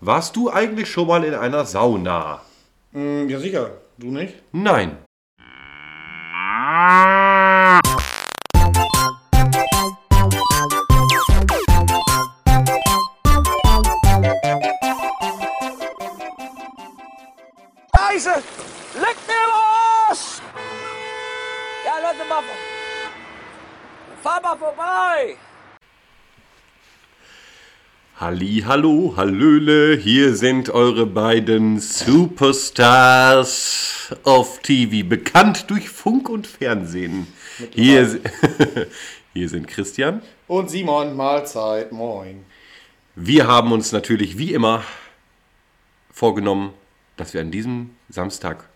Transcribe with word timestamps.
Warst 0.00 0.36
du 0.36 0.52
eigentlich 0.52 0.90
schon 0.90 1.06
mal 1.06 1.24
in 1.24 1.32
einer 1.32 1.64
Sauna? 1.64 2.42
Mm, 2.92 3.30
ja, 3.30 3.38
sicher. 3.38 3.70
Du 3.96 4.08
nicht? 4.08 4.34
Nein. 4.52 4.98
Scheiße! 17.96 18.42
Leck 19.00 19.16
mir 19.26 19.46
Arsch! 20.10 20.40
Ja, 21.86 21.94
Leute, 22.02 22.28
mal. 22.28 22.42
Fahr 24.22 24.42
mal 24.42 24.56
vorbei! 24.58 25.36
Halli, 28.18 28.64
hallo, 28.64 29.12
hallöle, 29.14 29.94
hier 29.94 30.34
sind 30.36 30.70
eure 30.70 31.04
beiden 31.04 31.78
Superstars 31.80 33.36
of 34.24 34.60
TV, 34.60 35.06
bekannt 35.06 35.68
durch 35.68 35.90
Funk 35.90 36.30
und 36.30 36.46
Fernsehen. 36.46 37.26
Hier, 37.74 38.18
hier 39.34 39.48
sind 39.50 39.68
Christian. 39.68 40.22
Und 40.48 40.70
Simon, 40.70 41.14
Mahlzeit, 41.14 41.92
moin. 41.92 42.46
Wir 43.16 43.46
haben 43.46 43.70
uns 43.70 43.92
natürlich 43.92 44.38
wie 44.38 44.54
immer 44.54 44.82
vorgenommen, 46.10 46.72
dass 47.18 47.34
wir 47.34 47.42
an 47.42 47.50
diesem 47.50 47.90
Samstag 48.08 48.66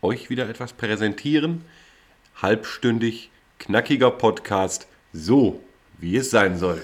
euch 0.00 0.30
wieder 0.30 0.48
etwas 0.48 0.72
präsentieren. 0.72 1.62
Halbstündig, 2.40 3.28
knackiger 3.58 4.12
Podcast, 4.12 4.86
so 5.12 5.62
wie 5.98 6.16
es 6.16 6.30
sein 6.30 6.56
soll. 6.58 6.82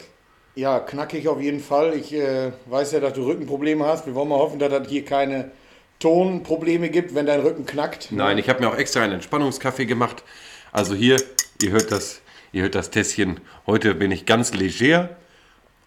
Ja, 0.59 0.81
knackig 0.81 1.29
auf 1.29 1.41
jeden 1.41 1.61
Fall. 1.61 1.95
Ich 1.95 2.13
äh, 2.13 2.51
weiß 2.67 2.91
ja, 2.91 2.99
dass 2.99 3.13
du 3.13 3.23
Rückenprobleme 3.23 3.87
hast. 3.87 4.07
Wir 4.07 4.17
wollen 4.17 4.29
mal 4.29 4.39
hoffen, 4.39 4.59
dass 4.59 4.73
es 4.73 4.89
hier 4.89 5.05
keine 5.05 5.53
Tonprobleme 6.01 6.89
gibt, 6.89 7.15
wenn 7.15 7.27
dein 7.27 7.39
Rücken 7.43 7.65
knackt. 7.65 8.11
Nein, 8.11 8.39
ich 8.39 8.49
habe 8.49 8.59
mir 8.59 8.69
auch 8.69 8.77
extra 8.77 9.03
einen 9.03 9.13
Entspannungskaffee 9.13 9.87
gemacht. 9.87 10.25
Also 10.73 10.97
hier, 10.97 11.23
ihr 11.63 11.71
hört 11.71 11.93
das, 11.93 12.23
ihr 12.51 12.63
hört 12.63 12.75
das 12.75 12.91
Tässchen. 12.91 13.39
Heute 13.69 13.95
bin 13.95 14.11
ich 14.11 14.27
ganz 14.27 14.53
leger. 14.53 15.11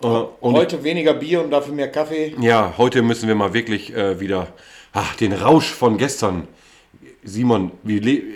Äh, 0.01 0.07
und 0.07 0.55
Heute 0.55 0.85
weniger 0.85 1.15
Bier 1.15 1.43
und 1.43 1.51
dafür 1.51 1.73
mehr 1.73 1.91
Kaffee. 1.91 2.33
ja, 2.39 2.75
heute 2.77 3.01
müssen 3.01 3.27
wir 3.27 3.35
mal 3.35 3.53
wirklich 3.53 3.93
äh, 3.93 4.21
wieder 4.21 4.53
ach, 4.93 5.17
den 5.17 5.33
Rausch 5.33 5.69
von 5.69 5.97
gestern. 5.97 6.47
Simon, 7.25 7.73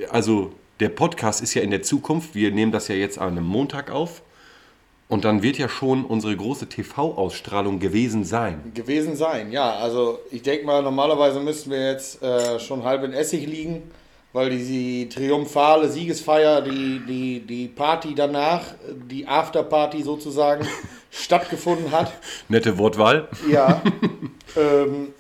also 0.09 0.52
der 0.81 0.89
Podcast 0.89 1.41
ist 1.41 1.53
ja 1.53 1.61
in 1.61 1.72
der 1.72 1.81
Zukunft. 1.81 2.36
Wir 2.36 2.52
nehmen 2.52 2.73
das 2.73 2.89
ja 2.89 2.95
jetzt 2.95 3.19
an 3.19 3.38
einem 3.38 3.45
Montag 3.45 3.89
auf. 3.89 4.22
Und 5.08 5.23
dann 5.23 5.44
wird 5.44 5.58
ja 5.58 5.70
schon 5.70 6.03
unsere 6.03 6.36
große 6.36 6.67
TV-Ausstrahlung 6.67 7.80
gewesen 7.80 8.23
sein. 8.23 8.72
Gewesen 8.73 9.16
sein, 9.16 9.52
ja. 9.52 9.75
Also 9.75 10.20
ich 10.31 10.42
denke 10.42 10.66
mal, 10.66 10.81
normalerweise 10.81 11.39
müssten 11.39 11.70
wir 11.70 11.92
jetzt 11.92 12.23
äh, 12.23 12.59
schon 12.59 12.84
halb 12.84 13.03
in 13.03 13.14
Essig 13.14 13.45
liegen, 13.45 13.84
weil 14.34 14.50
die 14.50 15.08
triumphale 15.08 15.89
Siegesfeier, 15.89 16.62
die, 16.62 17.02
die, 17.08 17.39
die 17.42 17.67
Party 17.67 18.16
danach, 18.16 18.64
die 19.09 19.28
Afterparty 19.28 20.02
sozusagen, 20.02 20.67
stattgefunden 21.12 21.92
hat. 21.92 22.12
Nette 22.50 22.75
Wortwahl. 22.80 23.28
Ja. 23.47 23.84
ähm, 24.58 25.14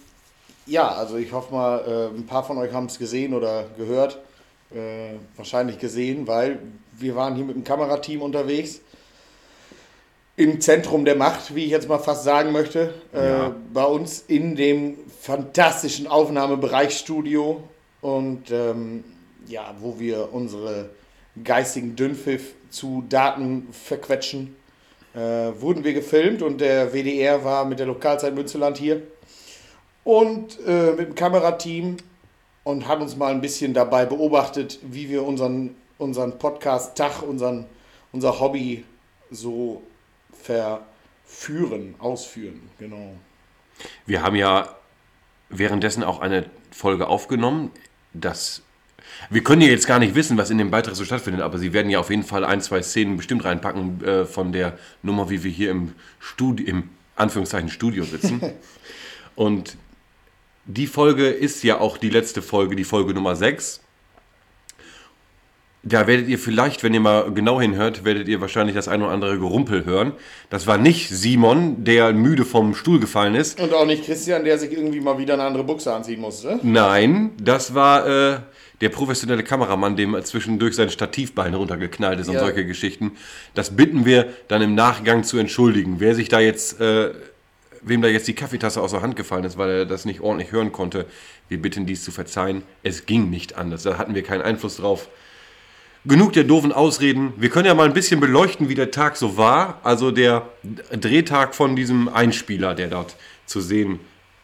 ja, 0.65 0.87
also 0.87 1.17
ich 1.17 1.31
hoffe 1.31 1.53
mal, 1.53 2.11
äh, 2.11 2.17
ein 2.17 2.25
paar 2.25 2.43
von 2.43 2.57
euch 2.57 2.73
haben 2.73 2.87
es 2.87 2.97
gesehen 2.97 3.35
oder 3.35 3.65
gehört. 3.77 4.17
Äh, 4.73 5.19
wahrscheinlich 5.35 5.77
gesehen, 5.77 6.27
weil 6.27 6.57
wir 6.97 7.15
waren 7.15 7.35
hier 7.35 7.45
mit 7.45 7.55
dem 7.55 7.63
Kamerateam 7.63 8.23
unterwegs. 8.23 8.81
Im 10.37 10.59
Zentrum 10.59 11.05
der 11.05 11.15
Macht, 11.15 11.55
wie 11.55 11.65
ich 11.65 11.71
jetzt 11.71 11.87
mal 11.87 11.99
fast 11.99 12.23
sagen 12.23 12.51
möchte. 12.51 12.93
Äh, 13.13 13.29
Ja. 13.29 13.55
Bei 13.73 13.85
uns 13.85 14.23
in 14.27 14.55
dem 14.55 14.97
fantastischen 15.21 16.07
Aufnahmebereichsstudio. 16.07 17.63
Und 18.01 18.51
ähm, 18.51 19.03
ja, 19.47 19.75
wo 19.79 19.99
wir 19.99 20.33
unsere 20.33 20.89
geistigen 21.43 21.95
Dünnpfiff 21.95 22.53
zu 22.69 23.03
Daten 23.07 23.67
verquetschen 23.71 24.55
äh, 25.15 25.19
wurden 25.59 25.83
wir 25.83 25.93
gefilmt 25.93 26.41
und 26.41 26.59
der 26.59 26.93
WDR 26.93 27.43
war 27.43 27.65
mit 27.65 27.79
der 27.79 27.85
Lokalzeit 27.87 28.35
Münzeland 28.35 28.77
hier 28.77 29.01
und 30.03 30.59
äh, 30.65 30.91
mit 30.91 31.07
dem 31.07 31.15
Kamerateam 31.15 31.97
und 32.63 32.87
hat 32.87 32.99
uns 32.99 33.15
mal 33.15 33.31
ein 33.31 33.41
bisschen 33.41 33.73
dabei 33.73 34.05
beobachtet, 34.05 34.79
wie 34.83 35.09
wir 35.09 35.23
unseren, 35.23 35.75
unseren 35.97 36.37
Podcast-Tag, 36.37 37.21
unseren, 37.23 37.65
unser 38.11 38.39
Hobby 38.39 38.83
so 39.31 39.81
verführen, 40.45 41.95
ausführen. 41.99 42.61
Genau. 42.79 43.15
Wir 44.05 44.21
haben 44.21 44.35
ja 44.35 44.75
währenddessen 45.49 46.03
auch 46.03 46.19
eine 46.19 46.45
Folge 46.71 47.07
aufgenommen. 47.07 47.71
Das 48.13 48.61
wir 49.29 49.43
können 49.43 49.61
ja 49.61 49.67
jetzt 49.67 49.87
gar 49.87 49.99
nicht 49.99 50.15
wissen, 50.15 50.37
was 50.37 50.49
in 50.49 50.57
dem 50.57 50.71
Beitrag 50.71 50.95
so 50.95 51.05
stattfindet, 51.05 51.41
aber 51.41 51.57
sie 51.57 51.73
werden 51.73 51.89
ja 51.89 51.99
auf 51.99 52.09
jeden 52.09 52.23
Fall 52.23 52.43
ein, 52.43 52.61
zwei 52.61 52.81
Szenen 52.81 53.17
bestimmt 53.17 53.45
reinpacken 53.45 54.03
äh, 54.03 54.25
von 54.25 54.51
der 54.51 54.77
Nummer, 55.03 55.29
wie 55.29 55.43
wir 55.43 55.51
hier 55.51 55.71
im 55.71 55.93
Studio, 56.19 56.65
im 56.65 56.89
Anführungszeichen 57.15 57.69
Studio 57.69 58.03
sitzen. 58.03 58.41
Und 59.35 59.77
die 60.65 60.87
Folge 60.87 61.29
ist 61.29 61.63
ja 61.63 61.79
auch 61.79 61.97
die 61.97 62.09
letzte 62.09 62.41
Folge, 62.41 62.75
die 62.75 62.83
Folge 62.83 63.13
Nummer 63.13 63.35
6. 63.35 63.81
Da 65.87 66.07
werdet 66.07 66.27
ihr 66.27 66.39
vielleicht, 66.39 66.81
wenn 66.81 66.95
ihr 66.95 66.99
mal 66.99 67.31
genau 67.31 67.61
hinhört, 67.61 68.03
werdet 68.05 68.27
ihr 68.27 68.41
wahrscheinlich 68.41 68.75
das 68.75 68.87
ein 68.87 69.03
oder 69.03 69.11
andere 69.11 69.37
Gerumpel 69.37 69.85
hören. 69.85 70.13
Das 70.49 70.65
war 70.65 70.79
nicht 70.79 71.09
Simon, 71.09 71.83
der 71.83 72.11
müde 72.11 72.43
vom 72.43 72.73
Stuhl 72.73 72.99
gefallen 72.99 73.35
ist. 73.35 73.61
Und 73.61 73.71
auch 73.71 73.85
nicht 73.85 74.03
Christian, 74.03 74.43
der 74.43 74.57
sich 74.57 74.71
irgendwie 74.71 74.99
mal 74.99 75.19
wieder 75.19 75.35
eine 75.35 75.43
andere 75.43 75.63
Buchse 75.63 75.93
anziehen 75.93 76.21
musste. 76.21 76.59
Nein, 76.63 77.33
das 77.39 77.75
war 77.75 78.07
äh, 78.07 78.39
der 78.81 78.89
professionelle 78.89 79.43
Kameramann, 79.43 79.95
dem 79.95 80.17
zwischendurch 80.23 80.75
sein 80.75 80.89
Stativbein 80.89 81.53
runtergeknallt 81.53 82.19
ist 82.19 82.29
und 82.29 82.33
Ja. 82.33 82.39
solche 82.39 82.65
Geschichten. 82.65 83.11
Das 83.53 83.75
bitten 83.75 84.05
wir 84.07 84.29
dann 84.47 84.63
im 84.63 84.73
Nachgang 84.73 85.23
zu 85.23 85.37
entschuldigen. 85.37 85.97
Wer 85.99 86.15
sich 86.15 86.29
da 86.29 86.39
jetzt, 86.39 86.81
äh, 86.81 87.11
wem 87.83 88.01
da 88.01 88.07
jetzt 88.07 88.27
die 88.27 88.33
Kaffeetasse 88.33 88.81
aus 88.81 88.89
der 88.89 89.03
Hand 89.03 89.15
gefallen 89.15 89.43
ist, 89.43 89.55
weil 89.59 89.69
er 89.69 89.85
das 89.85 90.05
nicht 90.05 90.21
ordentlich 90.21 90.51
hören 90.51 90.71
konnte, 90.71 91.05
wir 91.47 91.61
bitten 91.61 91.85
dies 91.85 92.03
zu 92.03 92.09
verzeihen. 92.11 92.63
Es 92.81 93.05
ging 93.05 93.29
nicht 93.29 93.55
anders. 93.55 93.83
Da 93.83 93.99
hatten 93.99 94.15
wir 94.15 94.23
keinen 94.23 94.41
Einfluss 94.41 94.77
drauf. 94.77 95.09
Genug 96.07 96.33
der 96.33 96.43
doofen 96.43 96.71
Ausreden. 96.71 97.33
Wir 97.37 97.49
können 97.49 97.65
ja 97.65 97.73
mal 97.73 97.87
ein 97.87 97.93
bisschen 97.95 98.19
beleuchten, 98.19 98.69
wie 98.69 98.75
der 98.75 98.91
Tag 98.91 99.17
so 99.17 99.37
war. 99.37 99.79
Also 99.83 100.11
der 100.11 100.47
Drehtag 100.91 101.55
von 101.55 101.75
diesem 101.75 102.09
Einspieler, 102.09 102.75
der 102.75 102.89
dort 102.89 103.15
zu 103.47 103.59
sehen 103.59 103.99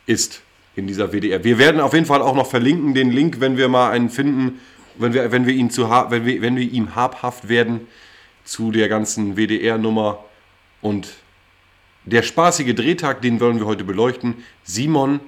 ist 0.07 0.41
in 0.75 0.87
dieser 0.87 1.11
WDR. 1.11 1.43
Wir 1.43 1.59
werden 1.59 1.79
auf 1.79 1.93
jeden 1.93 2.07
Fall 2.07 2.23
auch 2.23 2.33
noch 2.33 2.47
verlinken, 2.47 2.95
den 2.95 3.11
Link, 3.11 3.39
wenn 3.39 3.57
wir 3.57 3.67
mal 3.67 3.91
einen 3.91 4.09
finden, 4.09 4.59
wenn 4.95 5.13
wir, 5.13 5.31
wenn 5.31 5.45
wir, 5.45 5.53
ihn 5.53 5.69
zu, 5.69 5.87
wenn 5.87 6.25
wir, 6.25 6.41
wenn 6.41 6.55
wir 6.55 6.63
ihm 6.63 6.95
habhaft 6.95 7.47
werden 7.47 7.81
zu 8.43 8.71
der 8.71 8.89
ganzen 8.89 9.35
WDR-Nummer. 9.37 10.25
Und 10.81 11.09
der 12.05 12.23
spaßige 12.23 12.73
Drehtag, 12.73 13.21
den 13.21 13.39
wollen 13.39 13.59
wir 13.59 13.67
heute 13.67 13.83
beleuchten. 13.83 14.43
Simon, 14.63 15.19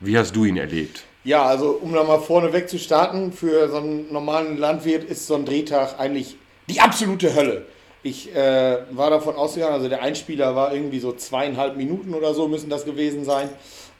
wie 0.00 0.18
hast 0.18 0.34
du 0.34 0.44
ihn 0.44 0.56
erlebt? 0.56 1.04
Ja, 1.26 1.44
also 1.44 1.70
um 1.82 1.92
da 1.92 2.04
mal 2.04 2.20
vorne 2.20 2.52
weg 2.52 2.68
zu 2.68 2.78
starten, 2.78 3.32
für 3.32 3.68
so 3.68 3.78
einen 3.78 4.12
normalen 4.12 4.58
Landwirt 4.58 5.02
ist 5.02 5.26
so 5.26 5.34
ein 5.34 5.44
Drehtag 5.44 5.98
eigentlich 5.98 6.36
die 6.70 6.80
absolute 6.80 7.34
Hölle. 7.34 7.66
Ich 8.04 8.32
äh, 8.32 8.78
war 8.92 9.10
davon 9.10 9.34
ausgegangen, 9.34 9.74
also 9.74 9.88
der 9.88 10.02
Einspieler 10.02 10.54
war 10.54 10.72
irgendwie 10.72 11.00
so 11.00 11.10
zweieinhalb 11.10 11.76
Minuten 11.76 12.14
oder 12.14 12.32
so 12.32 12.46
müssen 12.46 12.70
das 12.70 12.84
gewesen 12.84 13.24
sein. 13.24 13.48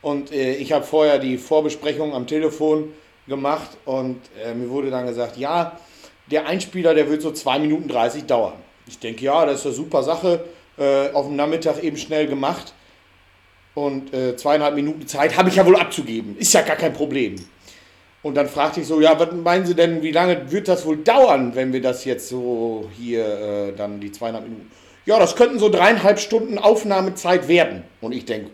Und 0.03 0.31
äh, 0.31 0.55
ich 0.55 0.71
habe 0.71 0.85
vorher 0.85 1.19
die 1.19 1.37
Vorbesprechung 1.37 2.15
am 2.15 2.29
Telefon 2.29 2.93
gemacht 3.27 3.71
und 3.87 4.21
äh, 4.45 4.55
mir 4.55 4.71
wurde 4.71 4.91
dann 4.91 5.09
gesagt, 5.09 5.37
ja, 5.37 5.81
der 6.31 6.47
Einspieler, 6.47 6.95
der 6.95 7.11
wird 7.11 7.23
so 7.23 7.33
2 7.33 7.59
Minuten 7.59 7.89
30 7.89 8.27
dauern. 8.27 8.53
Ich 8.87 9.01
denke, 9.01 9.25
ja, 9.25 9.45
das 9.45 9.61
ist 9.61 9.67
eine 9.67 9.75
super 9.75 10.05
Sache. 10.05 10.45
Äh, 10.79 11.11
auf 11.11 11.27
dem 11.27 11.35
Nachmittag 11.35 11.83
eben 11.83 11.97
schnell 11.97 12.29
gemacht. 12.29 12.73
Und 13.77 14.15
äh, 14.15 14.35
zweieinhalb 14.39 14.75
Minuten 14.75 15.07
Zeit 15.07 15.37
habe 15.37 15.51
ich 15.51 15.57
ja 15.57 15.67
wohl 15.67 15.77
abzugeben. 15.77 16.35
Ist 16.39 16.55
ja 16.55 16.63
gar 16.63 16.77
kein 16.77 16.95
Problem. 16.95 17.37
Und 18.23 18.35
dann 18.35 18.49
fragte 18.49 18.81
ich 18.81 18.87
so, 18.87 19.03
ja, 19.03 19.21
was 19.21 19.31
meinen 19.33 19.67
Sie 19.67 19.75
denn, 19.75 20.03
wie 20.03 20.13
lange 20.13 20.51
wird 20.51 20.67
das 20.67 20.87
wohl 20.87 20.97
dauern, 20.97 21.55
wenn 21.55 21.75
wir 21.75 21.83
das 21.83 22.07
jetzt 22.07 22.31
so 22.31 22.89
hier 22.97 23.27
äh, 23.27 23.73
dann 23.77 24.01
die 24.01 24.11
zweieinhalb 24.11 24.45
Minuten? 24.45 24.71
Ja, 25.05 25.19
das 25.19 25.37
könnten 25.37 25.59
so 25.59 25.69
dreieinhalb 25.69 26.19
Stunden 26.19 26.57
Aufnahmezeit 26.57 27.49
werden. 27.49 27.85
Und 28.01 28.13
ich 28.13 28.25
denke, 28.25 28.51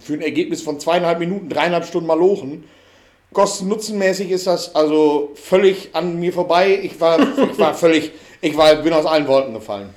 für 0.00 0.14
ein 0.14 0.20
Ergebnis 0.20 0.62
von 0.62 0.80
zweieinhalb 0.80 1.20
Minuten, 1.20 1.48
dreieinhalb 1.48 1.86
Stunden 1.86 2.08
mal 2.08 2.18
lochen, 2.18 2.64
kosten-nutzenmäßig 3.32 4.32
ist 4.32 4.48
das 4.48 4.74
also 4.74 5.30
völlig 5.36 5.90
an 5.92 6.18
mir 6.18 6.32
vorbei. 6.32 6.76
Ich 6.82 7.00
war, 7.00 7.20
ich 7.20 7.58
war 7.58 7.72
völlig, 7.72 8.10
ich 8.40 8.56
war, 8.56 8.74
bin 8.82 8.92
aus 8.92 9.06
allen 9.06 9.28
Wolken 9.28 9.54
gefallen. 9.54 9.90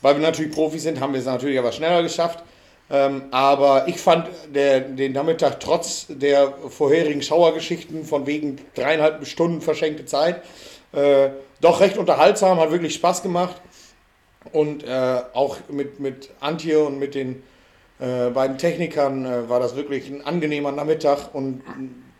Weil 0.00 0.14
wir 0.14 0.22
natürlich 0.22 0.52
Profis 0.52 0.84
sind, 0.84 0.98
haben 0.98 1.12
wir 1.12 1.20
es 1.20 1.26
natürlich 1.26 1.58
aber 1.58 1.72
schneller 1.72 2.02
geschafft. 2.02 2.42
Ähm, 2.90 3.24
aber 3.30 3.88
ich 3.88 3.98
fand 3.98 4.28
der, 4.54 4.80
den 4.80 5.12
Nachmittag 5.12 5.60
trotz 5.60 6.06
der 6.08 6.52
vorherigen 6.68 7.22
Schauergeschichten 7.22 8.04
von 8.04 8.26
wegen 8.26 8.58
dreieinhalb 8.74 9.26
Stunden 9.26 9.60
verschenkte 9.60 10.04
Zeit 10.04 10.42
äh, 10.92 11.30
doch 11.60 11.80
recht 11.80 11.98
unterhaltsam, 11.98 12.60
hat 12.60 12.70
wirklich 12.70 12.94
Spaß 12.94 13.22
gemacht. 13.22 13.60
Und 14.52 14.84
äh, 14.84 15.20
auch 15.32 15.56
mit, 15.68 16.00
mit 16.00 16.30
Antje 16.40 16.84
und 16.84 16.98
mit 16.98 17.14
den 17.14 17.42
Äh, 17.98 18.28
bei 18.30 18.46
den 18.46 18.58
Technikern 18.58 19.24
äh, 19.24 19.48
war 19.48 19.58
das 19.58 19.74
wirklich 19.74 20.10
ein 20.10 20.20
angenehmer 20.20 20.70
Nachmittag 20.70 21.34
und 21.34 21.62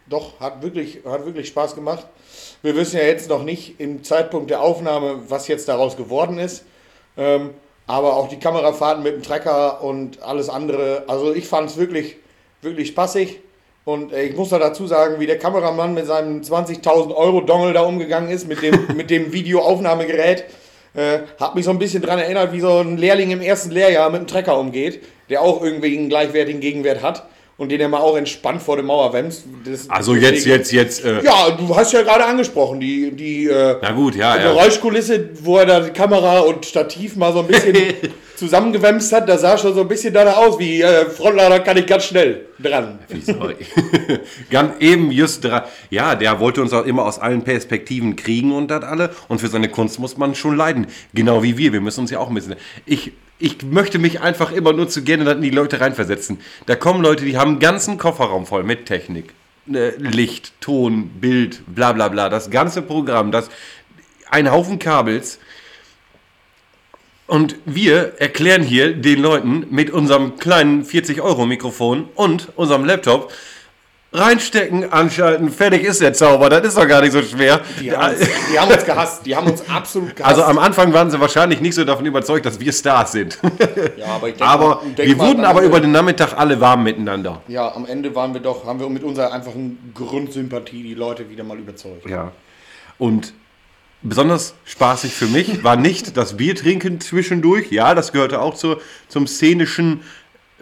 doch, 0.08 0.40
hat 0.40 0.62
wirklich, 0.62 1.00
hat 1.04 1.26
wirklich 1.26 1.48
Spaß 1.48 1.74
gemacht. 1.74 2.06
Wir 2.62 2.74
wissen 2.76 2.96
ja 2.96 3.04
jetzt 3.04 3.28
noch 3.28 3.42
nicht 3.42 3.78
im 3.78 4.02
Zeitpunkt 4.02 4.48
der 4.48 4.62
Aufnahme, 4.62 5.28
was 5.28 5.48
jetzt 5.48 5.68
daraus 5.68 5.96
geworden 5.96 6.38
ist. 6.38 6.64
Ähm, 7.18 7.50
aber 7.86 8.16
auch 8.16 8.28
die 8.28 8.38
Kamerafahrten 8.38 9.02
mit 9.02 9.14
dem 9.14 9.22
Trecker 9.22 9.82
und 9.82 10.22
alles 10.22 10.48
andere. 10.48 11.04
Also 11.06 11.34
ich 11.34 11.46
fand 11.46 11.70
es 11.70 11.76
wirklich, 11.76 12.16
wirklich 12.62 12.88
spaßig. 12.88 13.40
Und 13.84 14.12
äh, 14.12 14.24
ich 14.24 14.36
muss 14.36 14.48
da 14.48 14.58
dazu 14.58 14.86
sagen, 14.86 15.20
wie 15.20 15.26
der 15.26 15.38
Kameramann 15.38 15.94
mit 15.94 16.06
seinem 16.06 16.40
20.000 16.40 17.14
Euro 17.14 17.40
Dongle 17.40 17.72
da 17.72 17.82
umgegangen 17.82 18.30
ist, 18.30 18.48
mit 18.48 18.62
dem, 18.62 18.86
mit 18.96 19.10
dem 19.10 19.32
Videoaufnahmegerät. 19.32 20.44
Äh, 20.94 21.20
hat 21.38 21.54
mich 21.54 21.64
so 21.64 21.70
ein 21.70 21.78
bisschen 21.78 22.02
daran 22.02 22.18
erinnert, 22.18 22.52
wie 22.52 22.60
so 22.60 22.78
ein 22.78 22.96
Lehrling 22.96 23.30
im 23.30 23.40
ersten 23.40 23.70
Lehrjahr 23.70 24.10
mit 24.10 24.20
einem 24.20 24.26
Trecker 24.26 24.58
umgeht, 24.58 25.04
der 25.28 25.42
auch 25.42 25.62
irgendwie 25.62 25.96
einen 25.96 26.08
gleichwertigen 26.08 26.60
Gegenwert 26.60 27.02
hat 27.02 27.28
und 27.58 27.70
den 27.70 27.80
er 27.80 27.88
mal 27.88 28.00
auch 28.00 28.16
entspannt 28.16 28.62
vor 28.62 28.76
der 28.76 28.84
Mauer. 28.84 29.12
Das- 29.64 29.88
Also 29.88 30.14
jetzt, 30.14 30.44
jetzt, 30.44 30.72
jetzt. 30.72 31.04
Äh, 31.04 31.22
Ja, 31.24 31.50
du 31.50 31.74
hast 31.74 31.92
ja 31.92 32.02
gerade 32.02 32.24
angesprochen, 32.26 32.80
die, 32.80 33.10
die 33.12 33.46
äh, 33.46 33.76
Na 33.80 33.92
gut, 33.92 34.14
ja, 34.14 34.36
ja. 34.36 34.52
Geräuschkulisse, 34.52 35.30
wo 35.42 35.56
er 35.58 35.66
da 35.66 35.80
die 35.80 35.90
Kamera 35.90 36.40
und 36.40 36.66
Stativ 36.66 37.16
mal 37.16 37.32
so 37.32 37.40
ein 37.40 37.46
bisschen 37.46 37.74
zusammengewämst 38.36 39.10
hat, 39.12 39.26
da 39.28 39.38
sah 39.38 39.56
schon 39.56 39.74
so 39.74 39.80
ein 39.80 39.88
bisschen 39.88 40.12
danach 40.12 40.36
aus, 40.36 40.58
wie 40.58 40.82
äh, 40.82 41.06
Frontlader 41.06 41.60
kann 41.60 41.78
ich 41.78 41.86
ganz 41.86 42.04
schnell 42.04 42.44
dran. 42.58 42.98
Sorry. 43.24 43.56
Ganz 44.50 44.74
eben 44.80 45.10
just 45.10 45.42
dran. 45.44 45.62
Ja, 45.90 46.14
der 46.14 46.38
wollte 46.40 46.60
uns 46.62 46.72
auch 46.74 46.84
immer 46.84 47.04
aus 47.06 47.18
allen 47.18 47.42
Perspektiven 47.42 48.16
kriegen 48.16 48.52
und 48.52 48.68
das 48.70 48.82
alle. 48.84 49.10
Und 49.28 49.40
für 49.40 49.48
seine 49.48 49.68
Kunst 49.68 49.98
muss 49.98 50.16
man 50.18 50.34
schon 50.34 50.56
leiden. 50.56 50.86
Genau 51.14 51.42
wie 51.42 51.56
wir. 51.56 51.72
Wir 51.72 51.80
müssen 51.80 52.00
uns 52.00 52.10
ja 52.10 52.18
auch 52.18 52.28
ein 52.28 52.34
bisschen. 52.34 52.56
Ich, 52.84 53.12
ich 53.38 53.62
möchte 53.62 53.98
mich 53.98 54.20
einfach 54.20 54.52
immer 54.52 54.72
nur 54.72 54.88
zu 54.88 55.02
gerne 55.02 55.30
in 55.32 55.42
die 55.42 55.50
Leute 55.50 55.80
reinversetzen. 55.80 56.38
Da 56.66 56.76
kommen 56.76 57.02
Leute, 57.02 57.24
die 57.24 57.36
haben 57.36 57.52
einen 57.52 57.58
ganzen 57.60 57.98
Kofferraum 57.98 58.46
voll 58.46 58.62
mit 58.62 58.86
Technik. 58.86 59.34
Ne, 59.66 59.90
Licht, 59.98 60.52
Ton, 60.60 61.08
Bild, 61.20 61.62
bla 61.66 61.92
bla 61.92 62.08
bla. 62.08 62.28
Das 62.28 62.50
ganze 62.50 62.82
Programm, 62.82 63.32
das 63.32 63.50
ein 64.30 64.50
Haufen 64.50 64.78
Kabels. 64.78 65.38
Und 67.26 67.56
wir 67.64 68.14
erklären 68.20 68.62
hier 68.62 68.94
den 68.94 69.20
Leuten 69.20 69.66
mit 69.70 69.90
unserem 69.90 70.38
kleinen 70.38 70.84
40-Euro-Mikrofon 70.84 72.08
und 72.14 72.52
unserem 72.54 72.84
Laptop 72.84 73.32
reinstecken, 74.12 74.92
anschalten, 74.92 75.50
fertig 75.50 75.82
ist 75.82 76.00
der 76.00 76.12
Zauber. 76.14 76.48
Das 76.48 76.66
ist 76.66 76.78
doch 76.78 76.86
gar 76.88 77.02
nicht 77.02 77.12
so 77.12 77.22
schwer. 77.22 77.60
Die 77.80 77.92
haben, 77.92 78.14
uns, 78.14 78.26
die 78.52 78.58
haben 78.58 78.70
uns 78.72 78.84
gehasst, 78.84 79.26
die 79.26 79.36
haben 79.36 79.46
uns 79.50 79.68
absolut 79.68 80.16
gehasst. 80.16 80.30
Also 80.36 80.44
am 80.44 80.58
Anfang 80.58 80.92
waren 80.92 81.10
sie 81.10 81.20
wahrscheinlich 81.20 81.60
nicht 81.60 81.74
so 81.74 81.84
davon 81.84 82.06
überzeugt, 82.06 82.46
dass 82.46 82.58
wir 82.58 82.72
Stars 82.72 83.12
sind. 83.12 83.38
ja, 83.96 84.06
aber 84.06 84.28
ich 84.28 84.36
denk 84.36 84.48
aber 84.50 84.68
mal- 84.76 84.80
denk 84.96 85.08
wir 85.08 85.16
mal, 85.16 85.28
wurden 85.28 85.44
aber 85.44 85.58
Ende- 85.58 85.68
über 85.70 85.80
den 85.80 85.92
Nachmittag 85.92 86.32
alle 86.38 86.60
warm 86.60 86.84
miteinander. 86.84 87.42
Ja, 87.48 87.74
am 87.74 87.84
Ende 87.84 88.14
waren 88.14 88.32
wir 88.32 88.40
doch, 88.40 88.64
haben 88.64 88.80
wir 88.80 88.88
mit 88.88 89.02
unserer 89.02 89.32
einfachen 89.32 89.92
Grundsympathie 89.94 90.82
die 90.82 90.94
Leute 90.94 91.28
wieder 91.28 91.44
mal 91.44 91.58
überzeugt. 91.58 92.08
Ja. 92.08 92.32
Und 92.98 93.34
besonders 94.02 94.54
spaßig 94.64 95.12
für 95.12 95.26
mich 95.26 95.62
war 95.64 95.76
nicht 95.76 96.16
das 96.16 96.36
Biertrinken 96.38 97.00
zwischendurch. 97.00 97.70
Ja, 97.70 97.94
das 97.94 98.12
gehörte 98.12 98.40
auch 98.40 98.54
zur, 98.54 98.80
zum 99.08 99.26
szenischen 99.26 100.02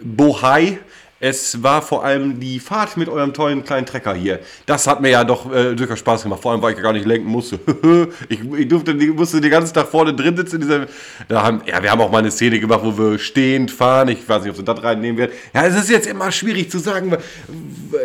Bohai. 0.01 0.79
Es 1.27 1.63
war 1.63 1.81
vor 1.81 2.05
allem 2.05 2.39
die 2.39 2.59
Fahrt 2.59 2.97
mit 2.97 3.09
eurem 3.09 3.33
tollen 3.33 3.63
kleinen 3.63 3.87
Trecker 3.87 4.13
hier. 4.13 4.41
Das 4.67 4.85
hat 4.85 5.01
mir 5.01 5.09
ja 5.09 5.23
doch 5.23 5.51
äh, 5.51 5.73
durchaus 5.73 5.97
Spaß 5.97 6.21
gemacht. 6.21 6.39
Vor 6.39 6.51
allem, 6.51 6.61
weil 6.61 6.75
ich 6.75 6.83
gar 6.83 6.93
nicht 6.93 7.07
lenken 7.07 7.27
musste. 7.27 7.59
ich, 8.29 8.41
ich 8.41 8.67
durfte, 8.67 8.93
musste 8.93 9.41
den 9.41 9.49
ganzen 9.49 9.73
Tag 9.73 9.87
vorne 9.87 10.13
drin 10.13 10.37
sitzen. 10.37 10.57
In 10.57 10.61
dieser, 10.61 10.85
da 11.27 11.41
haben, 11.41 11.63
ja, 11.65 11.81
wir 11.81 11.89
haben 11.89 11.99
auch 11.99 12.11
mal 12.11 12.19
eine 12.19 12.29
Szene 12.29 12.59
gemacht, 12.59 12.81
wo 12.83 12.95
wir 12.95 13.17
stehend 13.17 13.71
fahren. 13.71 14.09
Ich 14.09 14.29
weiß 14.29 14.43
nicht, 14.43 14.51
ob 14.51 14.57
sie 14.57 14.63
das 14.63 14.83
reinnehmen 14.83 15.17
werden. 15.17 15.31
Ja, 15.51 15.65
es 15.65 15.75
ist 15.75 15.89
jetzt 15.89 16.05
immer 16.05 16.31
schwierig 16.31 16.69
zu 16.69 16.77
sagen. 16.77 17.17